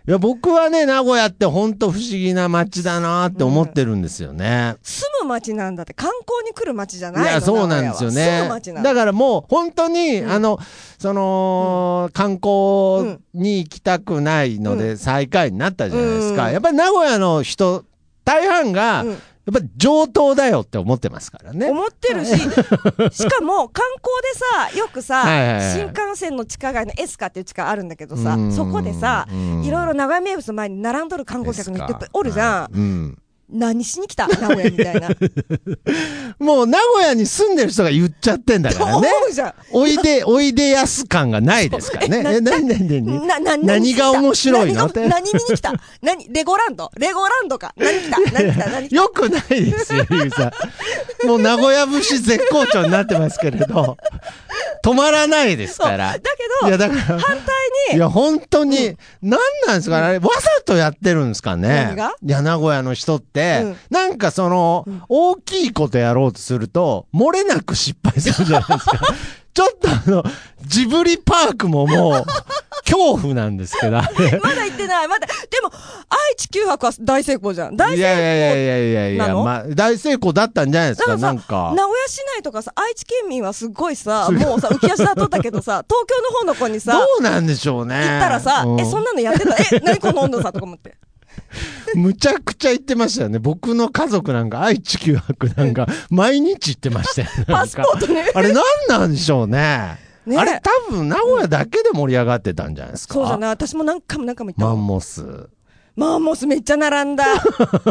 [0.09, 4.77] いや、僕はね、名古屋って本当不思議な街だなって思ってるんですよね。
[4.81, 8.49] 住む街なんだって、観光に来る街じゃないのいや、そうなんですよね。
[8.49, 8.83] だ。
[8.83, 10.31] だからもう、本当に、うん。
[10.31, 10.61] あの、
[10.99, 16.47] その、観光に行きたくないので、最下位になったじゃないですか。
[16.47, 16.53] うん。
[16.53, 17.85] やっぱり名古屋の人、
[18.25, 21.71] 大半が、うんやっぱり上等だよって思ってますからね。
[21.71, 22.51] 思ってるし、 しか
[23.41, 32.63] も観光でさ、よくさ、はいはいはい新幹線の地下街のエスカっていう地下あるんだけどさうん、そこでさ、うんいろいろ名古屋名物の前に並んどる観光客の人いっぱいおるじゃん。
[32.63, 33.19] はいうん。
[33.49, 34.27] 何しに来た？
[34.27, 35.09] 名古屋みたいな。
[36.39, 39.09] もう名古屋に住んでる人が言っちゃってんだから思ね。
[39.31, 39.55] うじゃん。
[39.73, 42.19] おいで、おいでやす感がないですからね。
[42.19, 44.91] え、なになになにな、な、何が面白いの？
[44.95, 45.73] 何見に来た？
[46.03, 46.91] 何レゴランド？
[46.99, 47.73] レゴランドか？
[47.77, 48.19] 何来た？
[48.33, 48.71] 何来た？
[48.71, 48.97] 何来た？
[48.97, 50.53] よくないですよ、ゆうさ
[51.25, 51.27] ん。
[51.27, 53.97] もう名古屋節絶好調になってますけれど、
[54.85, 55.79] 止まらないです。
[55.79, 56.13] から。
[56.13, 57.37] だけいや、ど、だから、反対
[57.93, 61.69] に、いや、本当に、何なんですかね、あれ、わざとやってるんですかね？
[61.89, 62.13] 何が？
[62.25, 69.01] いや、名古屋の人って、うんなんかその、大きいことやろうとすると、漏れなく失敗するじゃないですか。
[69.55, 70.23] ちょっとあの、
[70.67, 72.25] ジブリパークももう、
[72.85, 74.09] 恐怖なんですけど、まだ
[74.65, 75.09] 行ってない。
[75.09, 75.73] まだ、でも、
[76.09, 77.77] 愛知九博は大成功じゃん。
[77.77, 81.73] 大成いやいやいやいやいやいや、まあ、大成功だったんじゃないですか、なんか。
[81.75, 87.95] 名古屋市内とかさ、愛知県民はすごいさ、もうさ、浮き足立っとったけどさ、東京の方の子にさ、どうなんでしょうね。
[87.97, 89.57] 行ったらさ、うえ、そんなのやってた？
[89.57, 90.96] え、何この温度差とか思って。
[91.95, 93.39] むちゃくちゃ言ってましたよね。
[93.39, 97.29] 僕の家族なんか、愛知九博なんか、毎日行ってましたよ。
[97.37, 98.31] なんかパスポートね。
[98.35, 99.99] あれ何なんでしょうね。
[100.27, 103.15] ねあれ多分名古屋だけで盛り上がってたんじゃないですか。
[103.15, 103.51] そうじゃない。
[103.51, 104.65] 私も何回も何回も行った。
[104.67, 105.49] マンモス。
[105.97, 107.25] マンモスめっちゃ並んだ。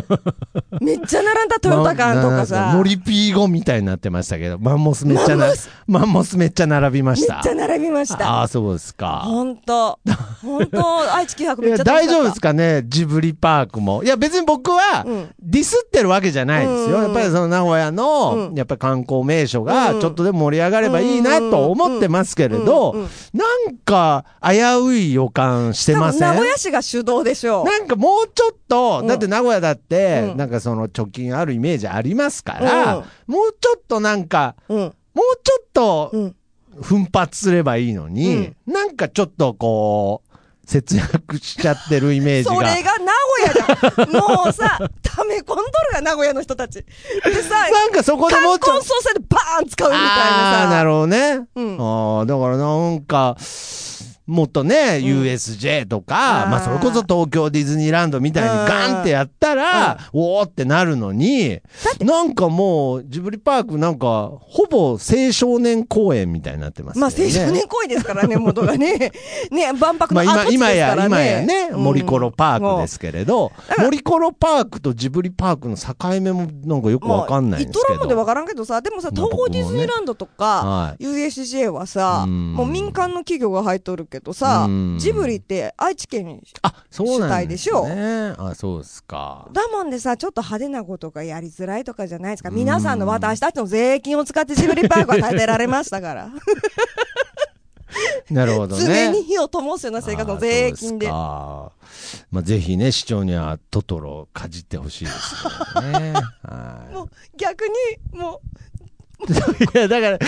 [0.80, 2.72] めっちゃ並んだトヨタカンとかさ。
[2.76, 5.48] モリピーゴみたいになってましたけど、マンモスめっちゃな
[5.88, 7.36] マンモス、めっちゃ並びました。
[7.36, 8.30] めっちゃ並びました。
[8.30, 9.22] ああ、そうですか。
[9.26, 10.00] ほんと。
[10.44, 12.84] ほんと、愛知九博めっちゃ大丈夫ですかね？
[12.88, 14.04] ジブリパークも。
[14.04, 16.98] いや、別に僕はうん、ディスってるわけじゃないですよ。
[16.98, 22.96] うんやっぱりその名古屋の、うんやっぱり観光名所がうんちょっとでも盛り上がればいいなと思ってますけれど
[23.34, 26.22] なんか危うい予感してません？
[26.22, 27.66] 名古屋市が主導でしょう。
[27.66, 34.78] なんかもうちょっと、うんだって名古屋だって、うんなんかその貯金あるイメージありますから、うんもうちょっとなんか、うん。
[34.78, 34.92] もう
[35.44, 36.36] ちょっとうん。
[36.82, 42.76] 奮発すればいいのに、なんかちょっとこう、節約しちゃってるイメージそが。
[42.76, 44.12] れが名古屋じゃん。
[44.44, 46.74] もうさ、溜め込んどるが名古屋の人たち。
[47.24, 48.84] でさ、なんかそこでもうちょっと。
[49.14, 50.12] でバーン使うみたいなさ。
[50.12, 51.48] ああー、なるほどね。
[51.56, 53.38] うんああ、だからなんか、
[54.28, 61.60] もっとね、USJ とか、まあそれこそ東京ディズニーランドみたいにガンってやったら、おーってなるのに、
[62.00, 64.98] なんかもう、ジブリパークなんか、ほぼ青
[65.32, 67.16] 少年公園みたいになってますよまあ、ね。
[67.24, 69.12] 青少年行為ですからね、 元がね。
[69.52, 71.08] ね、万博まあ今、の跡地です今や、からね。
[71.08, 71.84] 今やね、うん。
[71.84, 77.94] 森コロパークですけれど、森コロパークとジブリパークの境目もなんかよくわかんないんですけど。
[77.94, 81.04] まあ、イトラムでわからんけどさ、でもさ、まあ東宝ディズニーランドとか、はい。
[81.04, 82.54] USJ はさ、うん。
[82.54, 87.88] もう民間の企業が入っとるけどさうん、ジブリって愛知県に、あ、そうなんで主体ですしょ？
[87.88, 88.34] ね。
[88.38, 89.48] あ、そうですか。
[89.54, 92.50] だもんでさ、ちょっと派手なことがやりづらいとかじゃないですか？
[92.52, 96.30] 皆さんの私たちの税金を使ってジブリパークは建てられましたから。
[98.30, 98.86] なるほどね。
[98.86, 101.08] 常に火を灯すような生活の税金で。
[101.12, 101.70] あ
[102.32, 105.36] まあ、ぜひね、市長にはトトロをかじってほしいです
[105.76, 106.14] けどね。
[106.44, 108.75] はもう逆に、もい。
[109.76, 110.20] いや、だから、い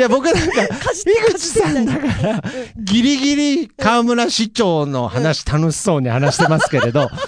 [0.00, 2.42] や、僕なんか、井口さんだから、
[2.76, 7.08] ギリギリ河村市長の話楽しそうに話してますけれど、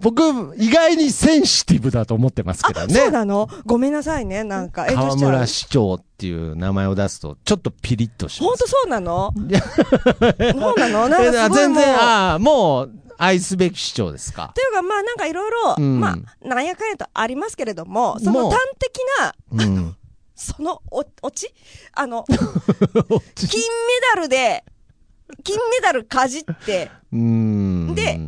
[0.00, 0.20] 僕、
[0.56, 2.94] 意外にセンシティブだと思ってますけどあ、ね。
[2.94, 3.48] そうなの？
[3.64, 4.42] ごめんなさいね。
[4.42, 5.14] なんか、河。
[5.14, 8.48] 村市長っていう名前を出すと、ちょっとピリッとします。
[8.48, 9.32] 本当そうなの？
[9.48, 11.08] いやそうなの？
[11.08, 11.50] なんえか。
[11.50, 14.50] 全然、ああ、もう、愛すべき市長ですか。
[14.56, 19.96] というか、まあなんかいろいろ、うんまあ、なんやかんやとありますけれども、その端的な、うん。
[20.42, 21.54] そのお、落ち？
[21.92, 22.40] あの、 金メ
[24.14, 24.64] ダルで、
[25.44, 26.90] 金メダルかじって。
[27.12, 28.20] で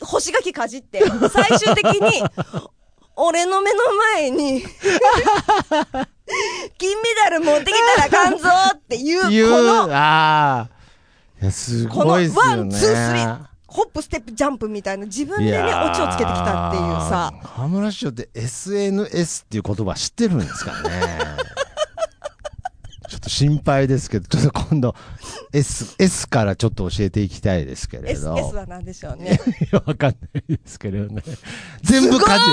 [0.00, 2.22] 干し柿かじって、最終的に、
[3.14, 3.78] 俺の目の
[4.14, 4.62] 前に、
[6.78, 10.68] 金メダル持ってきたらかんぞっていう、この、ああ。
[11.42, 12.48] いや、すこのごいっすよね。
[12.48, 13.38] ワン、ツー、スリー、
[13.76, 17.30] ホップ、ステップ、ジャンプみたいな自分でね、オチをつけてきたっていうさ。
[17.42, 20.88] 河村市長って SNS っていう言葉知ってるんですかね
[23.26, 24.94] と心配ですけど、ちょっと今度
[25.52, 28.36] S、S からちょっと教えていきたいですけれ S、ど。
[28.38, 29.38] S は何でしょうね？
[29.72, 31.22] わかんないですけれどね。
[31.82, 32.44] 全部かじ、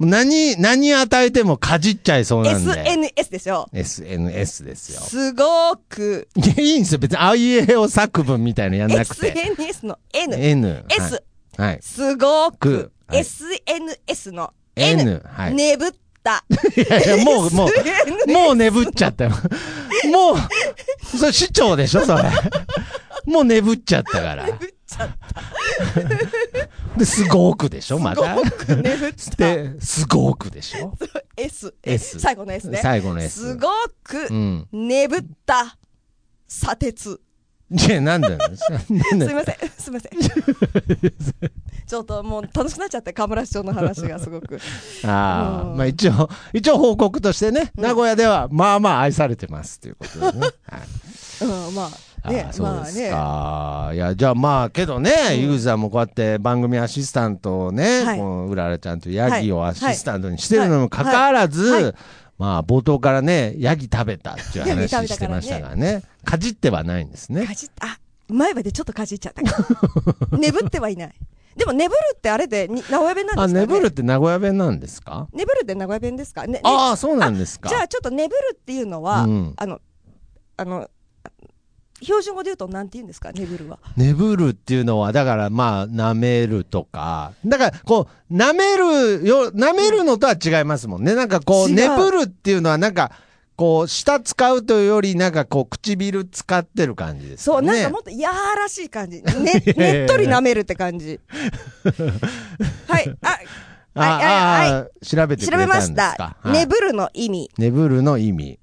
[0.00, 2.70] 何、何与えてもかじっちゃいそうなんで。
[2.70, 5.00] SNS でしょ？SNS ですよ。
[5.00, 6.98] すごく、いや、いいんですよ。
[6.98, 9.28] 別に、あいうえお作文みたいなのやんなくて。
[9.28, 10.84] SNS の N、N。
[10.88, 11.22] S、
[11.56, 11.66] はい。
[11.68, 11.78] はい。
[11.82, 16.07] すごくく、はい SNS の N N、はい眠った。
[16.76, 19.30] いやいや、もう、もう、もう眠っちゃったよ。
[19.30, 22.24] もう、それ市長でしょ、それ。
[23.26, 24.46] もう眠っちゃったから。
[24.46, 25.10] 眠っちゃっ
[26.96, 28.22] で、すごくでしょ、また？
[28.66, 28.76] た。
[28.76, 29.36] 眠った。
[29.36, 30.96] で、すごくでしょ
[31.36, 32.80] ？S、S 最後の S ね。
[32.82, 33.68] 最後の S すご
[34.02, 34.68] くう、ん。
[34.72, 35.76] 眠った。
[36.48, 37.20] 砂鉄。
[37.70, 38.38] いや、なんだよ。
[38.54, 39.30] すだよ。
[39.30, 40.12] いません、すいません。
[41.86, 44.58] ちょっともう楽しくなっちゃって、河村市長の話がすごく。
[45.04, 45.76] ああ、うん。
[45.76, 50.46] まあ一応、一応報告としてね、名古屋ではまあまあ愛されてますということでね。
[50.64, 51.68] はい。
[51.68, 51.90] うん、ま
[52.22, 53.10] あ、ねあ、そうまあですね。
[53.10, 53.90] か。
[53.92, 58.18] いや、じゃあまあ、けどね、ユーザーもこうやって番組アシスタントをね、はい。
[58.18, 60.70] このうららちゃんとヤギをアシスタントにしてるはい。
[60.70, 61.84] のにもかかわらず、はい。
[61.84, 61.94] はい
[62.38, 67.54] まあ、冒頭からね、ヤギ食べたっていう話したてましたがね、かじってはないんですねか。
[67.54, 67.98] じっあ、
[68.28, 69.50] 前歯でちょっとかじっちゃったか
[70.30, 70.38] ら。
[70.38, 71.14] 眠ってはいない。
[71.56, 75.26] でも、眠るってあれで、に名古屋弁なんですかあ、ね眠るって名古屋弁なんですか？
[75.32, 76.46] 眠るって名古屋弁ですか？
[76.46, 76.52] ね。
[76.52, 77.68] ねああ、そうなんですか。
[77.68, 79.80] じゃあ、ちょっと眠るっていうのは、うんあの、
[80.56, 80.88] あの、
[82.00, 83.32] 標準語で言うと何て言うんですか？
[83.32, 83.78] 眠るは。
[83.96, 91.14] 眠るっていうのは、だからまあ、舐めるとか、だからこう、舐めるよ、舐めるのとは違いますもんね。
[91.14, 93.10] なんかこう、違う眠るっていうのはなんか、
[93.56, 97.62] こう、舌使うというより、なんかこう、唇使ってる感じですそう。
[97.62, 99.20] なんかもっとやらしい感じ。
[99.20, 101.18] ね、 ねっとり舐めるって感じ。
[102.86, 103.16] はい。
[103.22, 103.38] あ、
[103.94, 106.36] あはいはいああ調べてく調べれたんですましたか。。
[106.40, 107.50] はい眠るの意味。
[107.58, 108.60] 眠るの意味。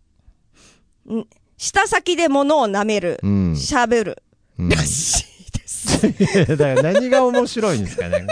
[1.58, 3.28] ん舌先で物を舐めるう。
[3.28, 3.52] ん。
[3.54, 4.24] 喋る。
[4.60, 6.46] うんらしいです。
[6.58, 8.26] だから何が面白いんですかね。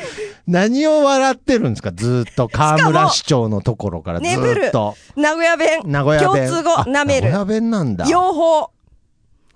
[0.46, 1.90] 何を笑ってるんですか？
[1.92, 4.96] ずーっと河村市長のところからずっと。
[5.16, 5.80] 名古屋弁。
[5.84, 6.48] 名古屋弁。
[6.48, 8.06] 共通語あ舐める名古屋弁なんだ。
[8.06, 8.70] 用法。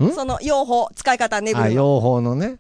[0.04, 0.12] ん？
[0.14, 1.76] その用法、使い方、眠あ、るの。
[1.76, 2.56] 用法のね。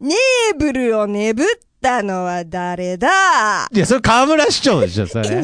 [0.00, 1.46] ネーブルを眠っ
[1.82, 3.66] たのは誰だ？
[3.72, 5.42] いや、それ河村市長でしょ、それ。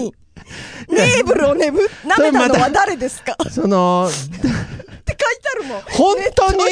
[0.88, 3.32] ネーブルを眠、舐めたのは誰ですか？
[3.32, 4.08] って書いその、
[5.04, 5.16] て
[5.52, 5.80] あるもん。
[5.82, 6.64] 本当に？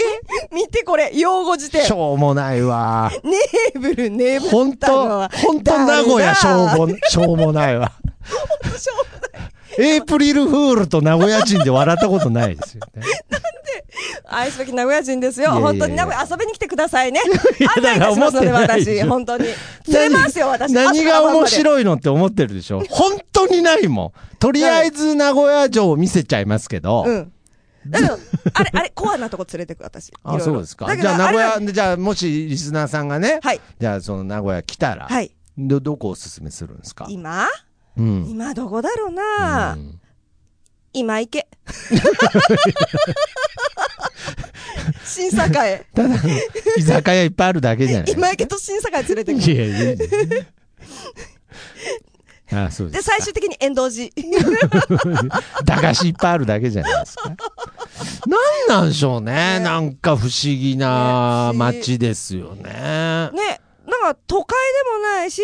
[0.52, 1.92] 見てこれ、用語辞典し。
[1.92, 3.10] ょうもないわ。
[3.22, 7.92] ネーブル眠本ったの当は本当名古屋しょうも、しょうもないわ。
[8.78, 9.31] しょうもない
[9.78, 13.02] エイプリルフールと名古屋人で笑ったことないですよね。
[14.26, 15.50] 愛すべき名古屋人ですよ。
[15.50, 17.20] いやいやいや本当に名古屋遊びに来てくださいね。
[17.58, 19.02] いたしますので、だから思ってない私。
[19.02, 19.44] ょ本当に。
[19.44, 19.54] 連
[19.86, 20.72] れますよ、私。
[20.72, 24.38] 何が面い白いのって思ってるでしょ本当にないもん。
[24.38, 27.04] とりあえず名古屋城を見せちゃいますけど。
[27.06, 27.32] うん。
[27.86, 28.18] だけど、
[28.54, 30.12] あれ、あれ、コアなとこ連れてく、私。
[30.24, 30.94] あ、ろそうですか。
[30.96, 33.60] じゃあ名古屋、じゃあもしリスナーさんがね、はい。
[33.78, 35.32] じゃあその名古屋来たら、はい。
[35.58, 37.06] ど、どこをおすすめするんですか？
[37.08, 37.46] 今？
[37.96, 38.26] うん。
[38.28, 39.98] 今どこだろうな、うん
[40.94, 41.48] 今行け。
[45.04, 45.30] 新栄。
[45.94, 46.16] ただ、
[46.76, 50.06] 居酒屋いっぱいあるだけじゃない今行けと新栄連れてくいやいやいや。
[52.66, 53.16] あそうでで、すか。
[53.16, 54.32] 最終的に遠藤寺。
[55.64, 57.28] 駄菓子いっぱいあるだけじゃないですか。
[57.28, 57.36] なん
[58.68, 59.58] なんでしょうね。
[59.58, 62.70] ねなんか不思議なね街ですよね。
[64.02, 65.42] ね、なんか都会でもないし、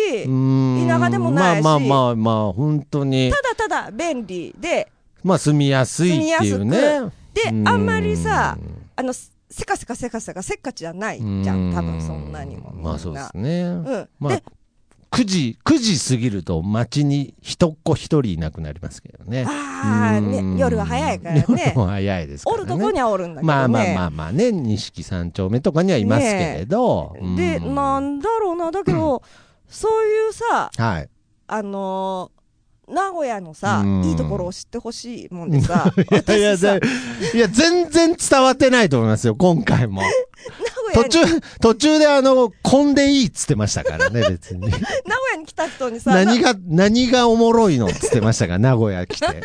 [0.87, 4.91] 田舎でもないしまあまあまあまあ、本当に、ただただ便利で、
[5.23, 7.11] まあ住みやすいっていうね。
[7.33, 8.57] で、うんあんまりさ、
[8.95, 12.71] あの、せかせかせかせかせっかちじゃないじゃん、多分そんなにも。
[12.73, 13.63] まあそうですね。
[13.63, 14.09] うん。
[14.19, 14.43] まあで、
[15.11, 19.45] 9時、9時過ぎると街に一っ子一人いなくなりますけどね。
[19.47, 21.45] ああ、うんね、夜は早いからね。
[21.47, 22.61] 夜も早いですからね。
[22.61, 23.55] おるとこにはおるんだけどね。
[23.55, 27.15] まあまあまあまあね、錦三丁目とかにはいますけれど。
[27.37, 29.23] で、うんなんだろうな、だけど、
[29.67, 31.09] そういうさ、はい。
[31.47, 32.39] あのー
[32.89, 40.01] 名古屋のさ、うんいいところを知ってほしいもんでさ、 いや、全然伝わってないと思いますよ、今回も。
[40.93, 41.19] 途中、
[41.61, 44.61] 途中であの、混んでいいっつってましたからね、 別に。
[44.61, 44.81] 名古
[45.33, 49.25] 屋に来た人にさ、何が、何がおもろいのっつってましたから、名古屋来て。
[49.27, 49.43] な名古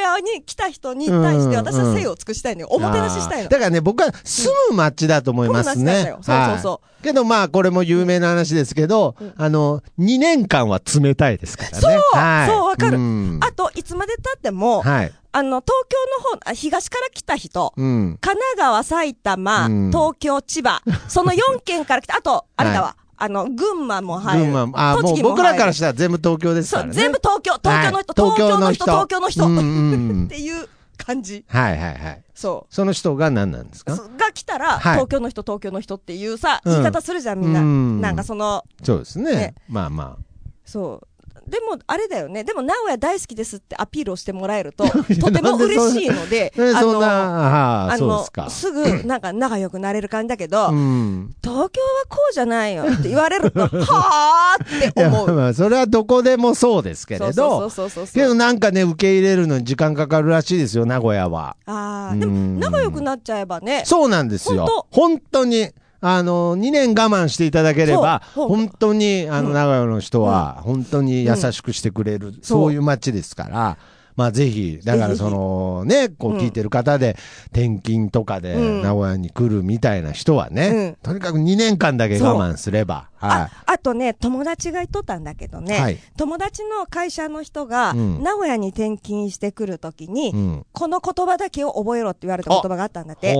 [0.00, 2.68] 屋に来た人に対して私は精を尽くしたいのよ。
[2.70, 3.48] おもてなししたいの。
[3.48, 6.14] だからね、僕は住む街だと思いますね。
[6.22, 11.78] そうそうそうはいけどまあ、これも有名な話ですけど、あの、2年間は冷たいですからね。
[11.78, 15.12] そうはいそうわかるんあと、いつまで経っても、はい。
[15.30, 18.18] あの、東京の方、あ東から来た人、うん。
[18.20, 24.52] 神奈川、埼玉、うん東京、千葉、その4県から来た、あと、あれだわ、あの、群馬も入る。
[24.52, 27.00] 群馬、あ、もう栃木も入る僕らからしたら全部東京ですそう、からね。
[27.00, 31.44] 全部東京、東京の人、はい東京の人、東京の人、うんうんうん っていう感じ。
[31.48, 32.22] はいはいはい。
[32.38, 33.84] そその人が何なんですう。
[33.84, 33.96] か？
[33.96, 37.60] そが来たら、はい東京の人、東京の人っていうさ、うん言い方するじゃん、みんな。
[37.60, 39.32] うんなんかその、そうですね。
[39.32, 40.16] ねまあま
[40.64, 41.08] そう。
[41.48, 42.44] でも、あれだよね。
[42.44, 46.82] でも、名古屋大好きですってアピールをしてもらえると、 やとても嬉しいので、あ。
[46.82, 51.34] の、あのすぐ、 なんか仲良くなれる感じだけど、うん。
[51.42, 55.32] 東京はこうじゃないよって言われると、 はぁーって思う。
[55.32, 57.70] まあ、それはどこでもそうですけれど。
[58.12, 61.56] けどなんかね、受け入れるのに時間かかるらしいですよ、名古屋は。
[61.66, 63.82] ああ、でもうん仲良くなっちゃえばね。
[63.84, 64.86] そうなんですよ。
[64.90, 65.70] 本当に。
[66.00, 69.54] あの、2年我慢していただければ、本当に、あの、うん。
[69.54, 72.72] 名古屋の人は、本当に優しくしてくれる、そう。
[72.72, 73.78] いう街ですから、
[74.18, 77.16] まあぜひ、だからその、ね、こう聞いてる方で、
[77.52, 78.82] 転勤とかでうん。
[78.82, 80.96] 名古屋に来るみたいな人はね、うん。
[81.04, 85.98] とにかく2年間だけ我慢すれば、はあ、あとね、友達が言っとったんだけどね、はい。
[86.16, 88.22] 友達の会社の人が、うん。
[88.24, 90.32] 名古屋に転勤してくるときに、い。
[90.32, 90.66] うん。
[90.72, 93.36] この言葉だけを覚えろって言われた言葉があったんだって。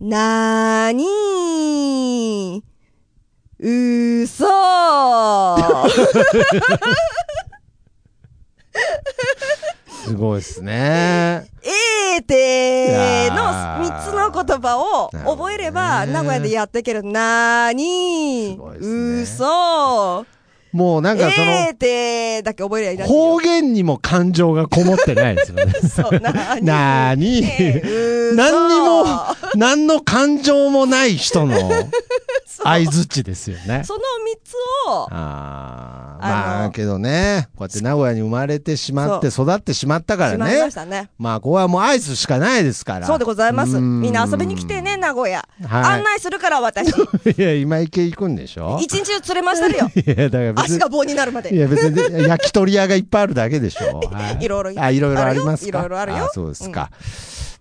[0.00, 5.90] ほなーにー、うそーう
[10.04, 11.50] すごいですね。
[11.64, 13.88] えーてーのいやー。
[13.88, 17.02] 3つの言葉を覚えれば、名古屋でやっていける。
[17.02, 20.37] なーにー、うそー
[20.72, 23.18] もうなんかその、えーてーだけ覚えりゃいいらしいよ。
[23.18, 25.72] 方言にも感情がこもってないですよね。
[25.72, 29.04] そう、なーになーにえーうそー何にも、
[29.54, 31.56] 何の感情もない人の
[32.50, 33.82] 相づちですよね。
[33.84, 34.02] その3
[34.42, 34.54] つ
[34.88, 36.26] を、ああ、
[36.60, 40.74] まあけどね、こうやって名古屋に生まれてしまって育ってしまったからしまいまねし。
[40.74, 41.10] たね。
[41.18, 43.06] まあここはもうアイスしかないですから。
[43.06, 43.76] そうでございます。
[43.76, 45.46] うんみんな遊びに来てね、名古屋。
[45.64, 46.88] はい案内するから、私。
[47.38, 48.78] いや、今池行くんでしょ？
[48.82, 49.90] 一日中連れ回してるよ。
[50.16, 50.88] いや、だから足が。
[50.88, 51.54] 棒になるまいで。
[51.56, 54.00] や、別に焼き鳥屋がいっぱいあるだけでしょ。
[54.10, 55.78] はいろいろあ、いろありますか？
[55.78, 56.90] いろいろあるよあそうですか。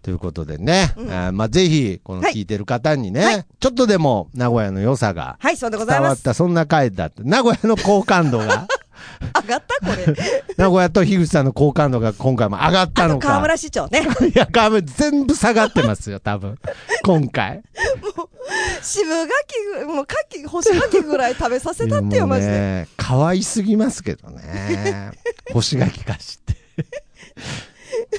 [0.02, 5.38] ということでね、うんあまあぜひ、このはい聞いてる方にね、はいちょっとでも名古屋の良さが。
[5.43, 8.68] 伝わった、そんな回だって、名古屋の好感度が、
[9.43, 9.86] 上がった？
[9.86, 10.16] これ。
[10.58, 13.28] 名古屋と樋口さんの好感度が今回も上がったのか。
[13.30, 14.02] 河村市長ね。
[14.34, 16.58] いや、河村全部下がってますよ、多分。
[17.04, 17.62] 今回。
[18.82, 19.28] 渋柿
[19.86, 22.52] ぐ、もう柿、干し柿ぐらい食べさせたってよ、もうマジで。
[22.52, 25.12] ね、可愛すぎますけどね。
[25.54, 26.58] 干し柿菓子って。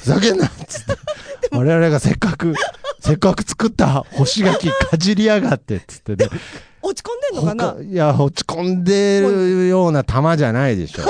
[0.00, 0.92] ふざけんなっつって。
[1.52, 2.54] 我々がせっかく、
[3.00, 6.28] せっかく作った干し柿かじりやがってっつってね。
[6.82, 7.72] 落ち込んでんのかな？
[7.74, 11.02] 他いや、落ち込んでるような玉じゃないでしょ。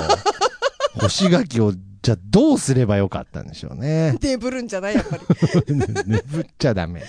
[1.01, 4.17] 干し柿を、じゃあどうすればよかったんでしょうね。
[4.21, 5.23] デブるんじゃないやっぱり。
[6.07, 7.03] 眠っちゃダメ。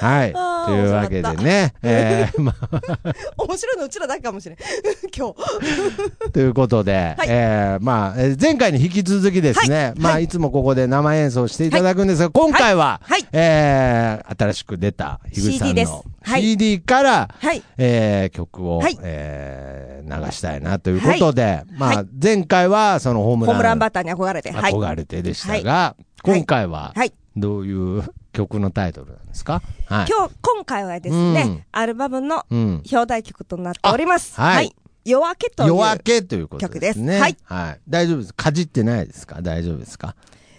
[0.00, 0.32] はい。
[0.32, 2.54] というわけでね、えー、ま
[3.36, 4.58] 面白いのうちらだけかもしれん。
[5.16, 5.34] 今日。
[6.26, 7.28] あ、 ということで、はい。
[7.28, 9.94] えー、まあ、えー前回に引き続きですね、はい。
[9.98, 10.24] まあ、はい。
[10.24, 13.26] いつもここで生演奏していただくんですが、今回は、はい。
[13.32, 16.42] えー、新しく出た、樋口さんのはい。
[16.42, 17.62] CD から、はい。
[17.78, 18.98] えー、曲を、はい。
[19.02, 22.06] えー、流したいなということで、まあ、はい。
[22.20, 24.50] 前回はそのホームランホームランバッターに憧れて。
[24.50, 24.72] はい。
[24.72, 27.12] 憧れてでしたが、今回ははい。
[27.36, 28.02] どういう
[28.32, 29.62] 曲のタイトルなんですか？
[29.86, 30.06] はい。
[30.08, 32.82] 今日、今回はですうんね、アルバムのうん。
[32.90, 34.34] 表題曲となっております。
[34.40, 34.74] あはい
[35.04, 35.68] 夜明けという。
[35.70, 37.18] 夜明けということですね。
[37.18, 38.34] 曲ですはい大丈夫です。
[38.34, 39.42] かじってないですか？
[39.42, 40.14] 大丈夫ですか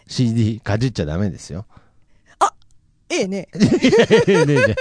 [0.07, 1.65] ?CD かじっちゃダメですよ。
[3.09, 3.47] ええね。
[3.53, 3.69] ね
[4.27, 4.75] えね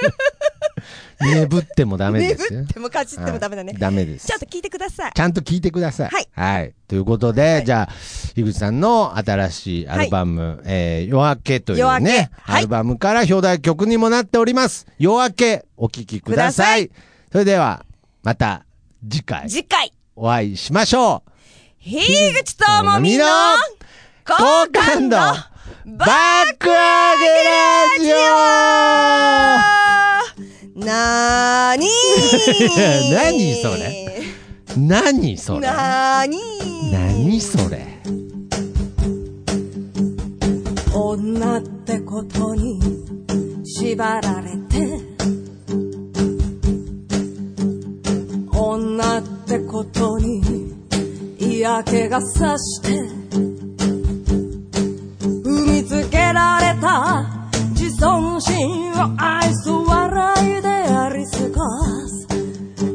[1.26, 2.60] え眠ってもダメですよ。
[2.60, 3.80] 眠ってもかじってもダメだねはい。
[3.80, 4.26] ダメです。
[4.26, 5.12] ちょっと聞いてください。
[5.14, 6.10] ちゃんと聞いてください。
[6.10, 6.28] はい。
[6.32, 6.74] はい。
[6.88, 7.88] ということで、じゃあ、
[8.34, 14.86] 樋口さんの新しいアルバム、えー、夜明けというね、アルバムから表題曲にもなっております。
[14.98, 16.90] 夜明け、お聴きください。
[17.30, 17.84] それでは、
[18.22, 18.64] また
[19.08, 21.32] 次回、次回、お会いしましょう。
[21.80, 22.00] 樋
[22.44, 23.24] 口智美の
[24.24, 25.52] 好好感度バ
[25.84, 29.81] バックアゲラジ
[30.84, 34.22] なーにー何それ？
[34.76, 35.60] 何それ？
[35.60, 37.86] なーにー何それ？
[40.94, 42.80] 女ってことに
[43.64, 45.00] 縛られて
[48.52, 50.74] 女ってことに
[51.38, 52.88] 嫌気がさして
[55.20, 57.24] 踏みつけられた
[57.70, 60.01] 自尊心を愛す笑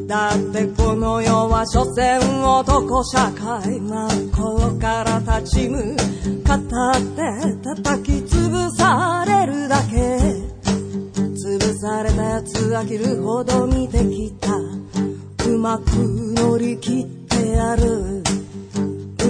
[0.08, 5.94] だってこの世は所詮男社会真っ向から立ち向
[6.44, 6.66] かって
[7.62, 10.18] 叩き潰されるだけ。
[11.12, 14.56] 潰されたやつ飽きるほど見てきた。
[15.46, 18.22] うまく乗り切ってやる。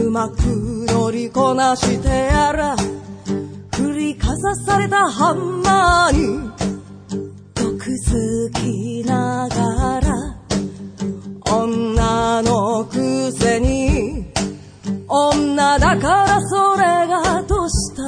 [0.01, 0.37] うまく
[0.87, 2.77] 乗りこなしてやる。
[3.77, 6.51] 振りかざされたハンマーに
[7.53, 10.08] 毒づきながら。
[11.51, 14.27] 女のくせに
[15.09, 18.03] 女だからそれがどうした？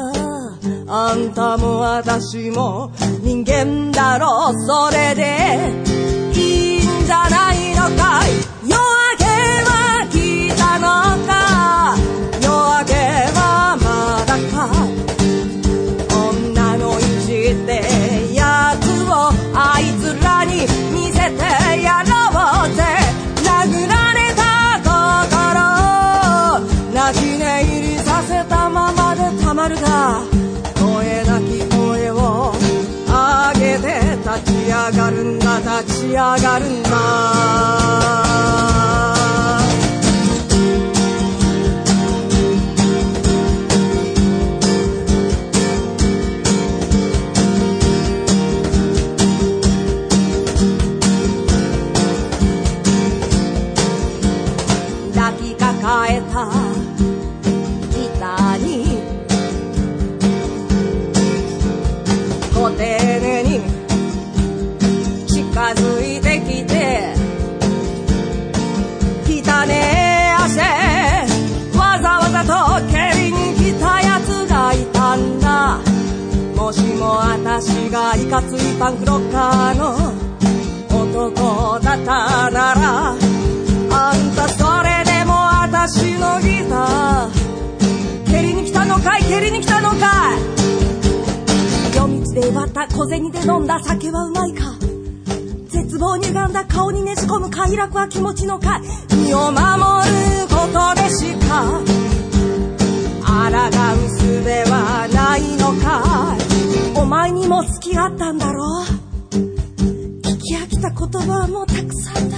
[0.93, 5.73] あんたも私も人間だろうそれで。
[6.35, 8.29] いいんじゃないのかい？
[8.69, 9.25] 夜明け
[9.65, 10.15] は来
[10.57, 10.87] たの
[11.27, 11.97] か？
[12.43, 12.49] 夜
[12.81, 12.93] 明け
[13.39, 13.87] はま
[14.27, 14.59] だか？
[34.91, 36.59] 立ち上がるんだ立ち上が
[77.53, 79.97] 私がいかついパンクロッカーの
[81.03, 83.19] 男だったならあん
[84.37, 85.35] たそれでも
[85.65, 94.73] 私のギター蹴りに来たのかい蹴りに来たのかい夜道で奪った小銭で飲んだ酒はうまいか
[95.71, 101.83] 絶望に歪んだ顔にねじ込む快楽は気持ちのかい身を守ることでしか
[103.27, 106.60] 抗う術はないのかい
[107.01, 108.85] お前にも好きあったんだろ？
[109.31, 112.37] 聞き飽きた言葉はもうたくさんだ。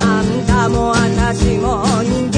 [0.00, 2.30] あんたも私も人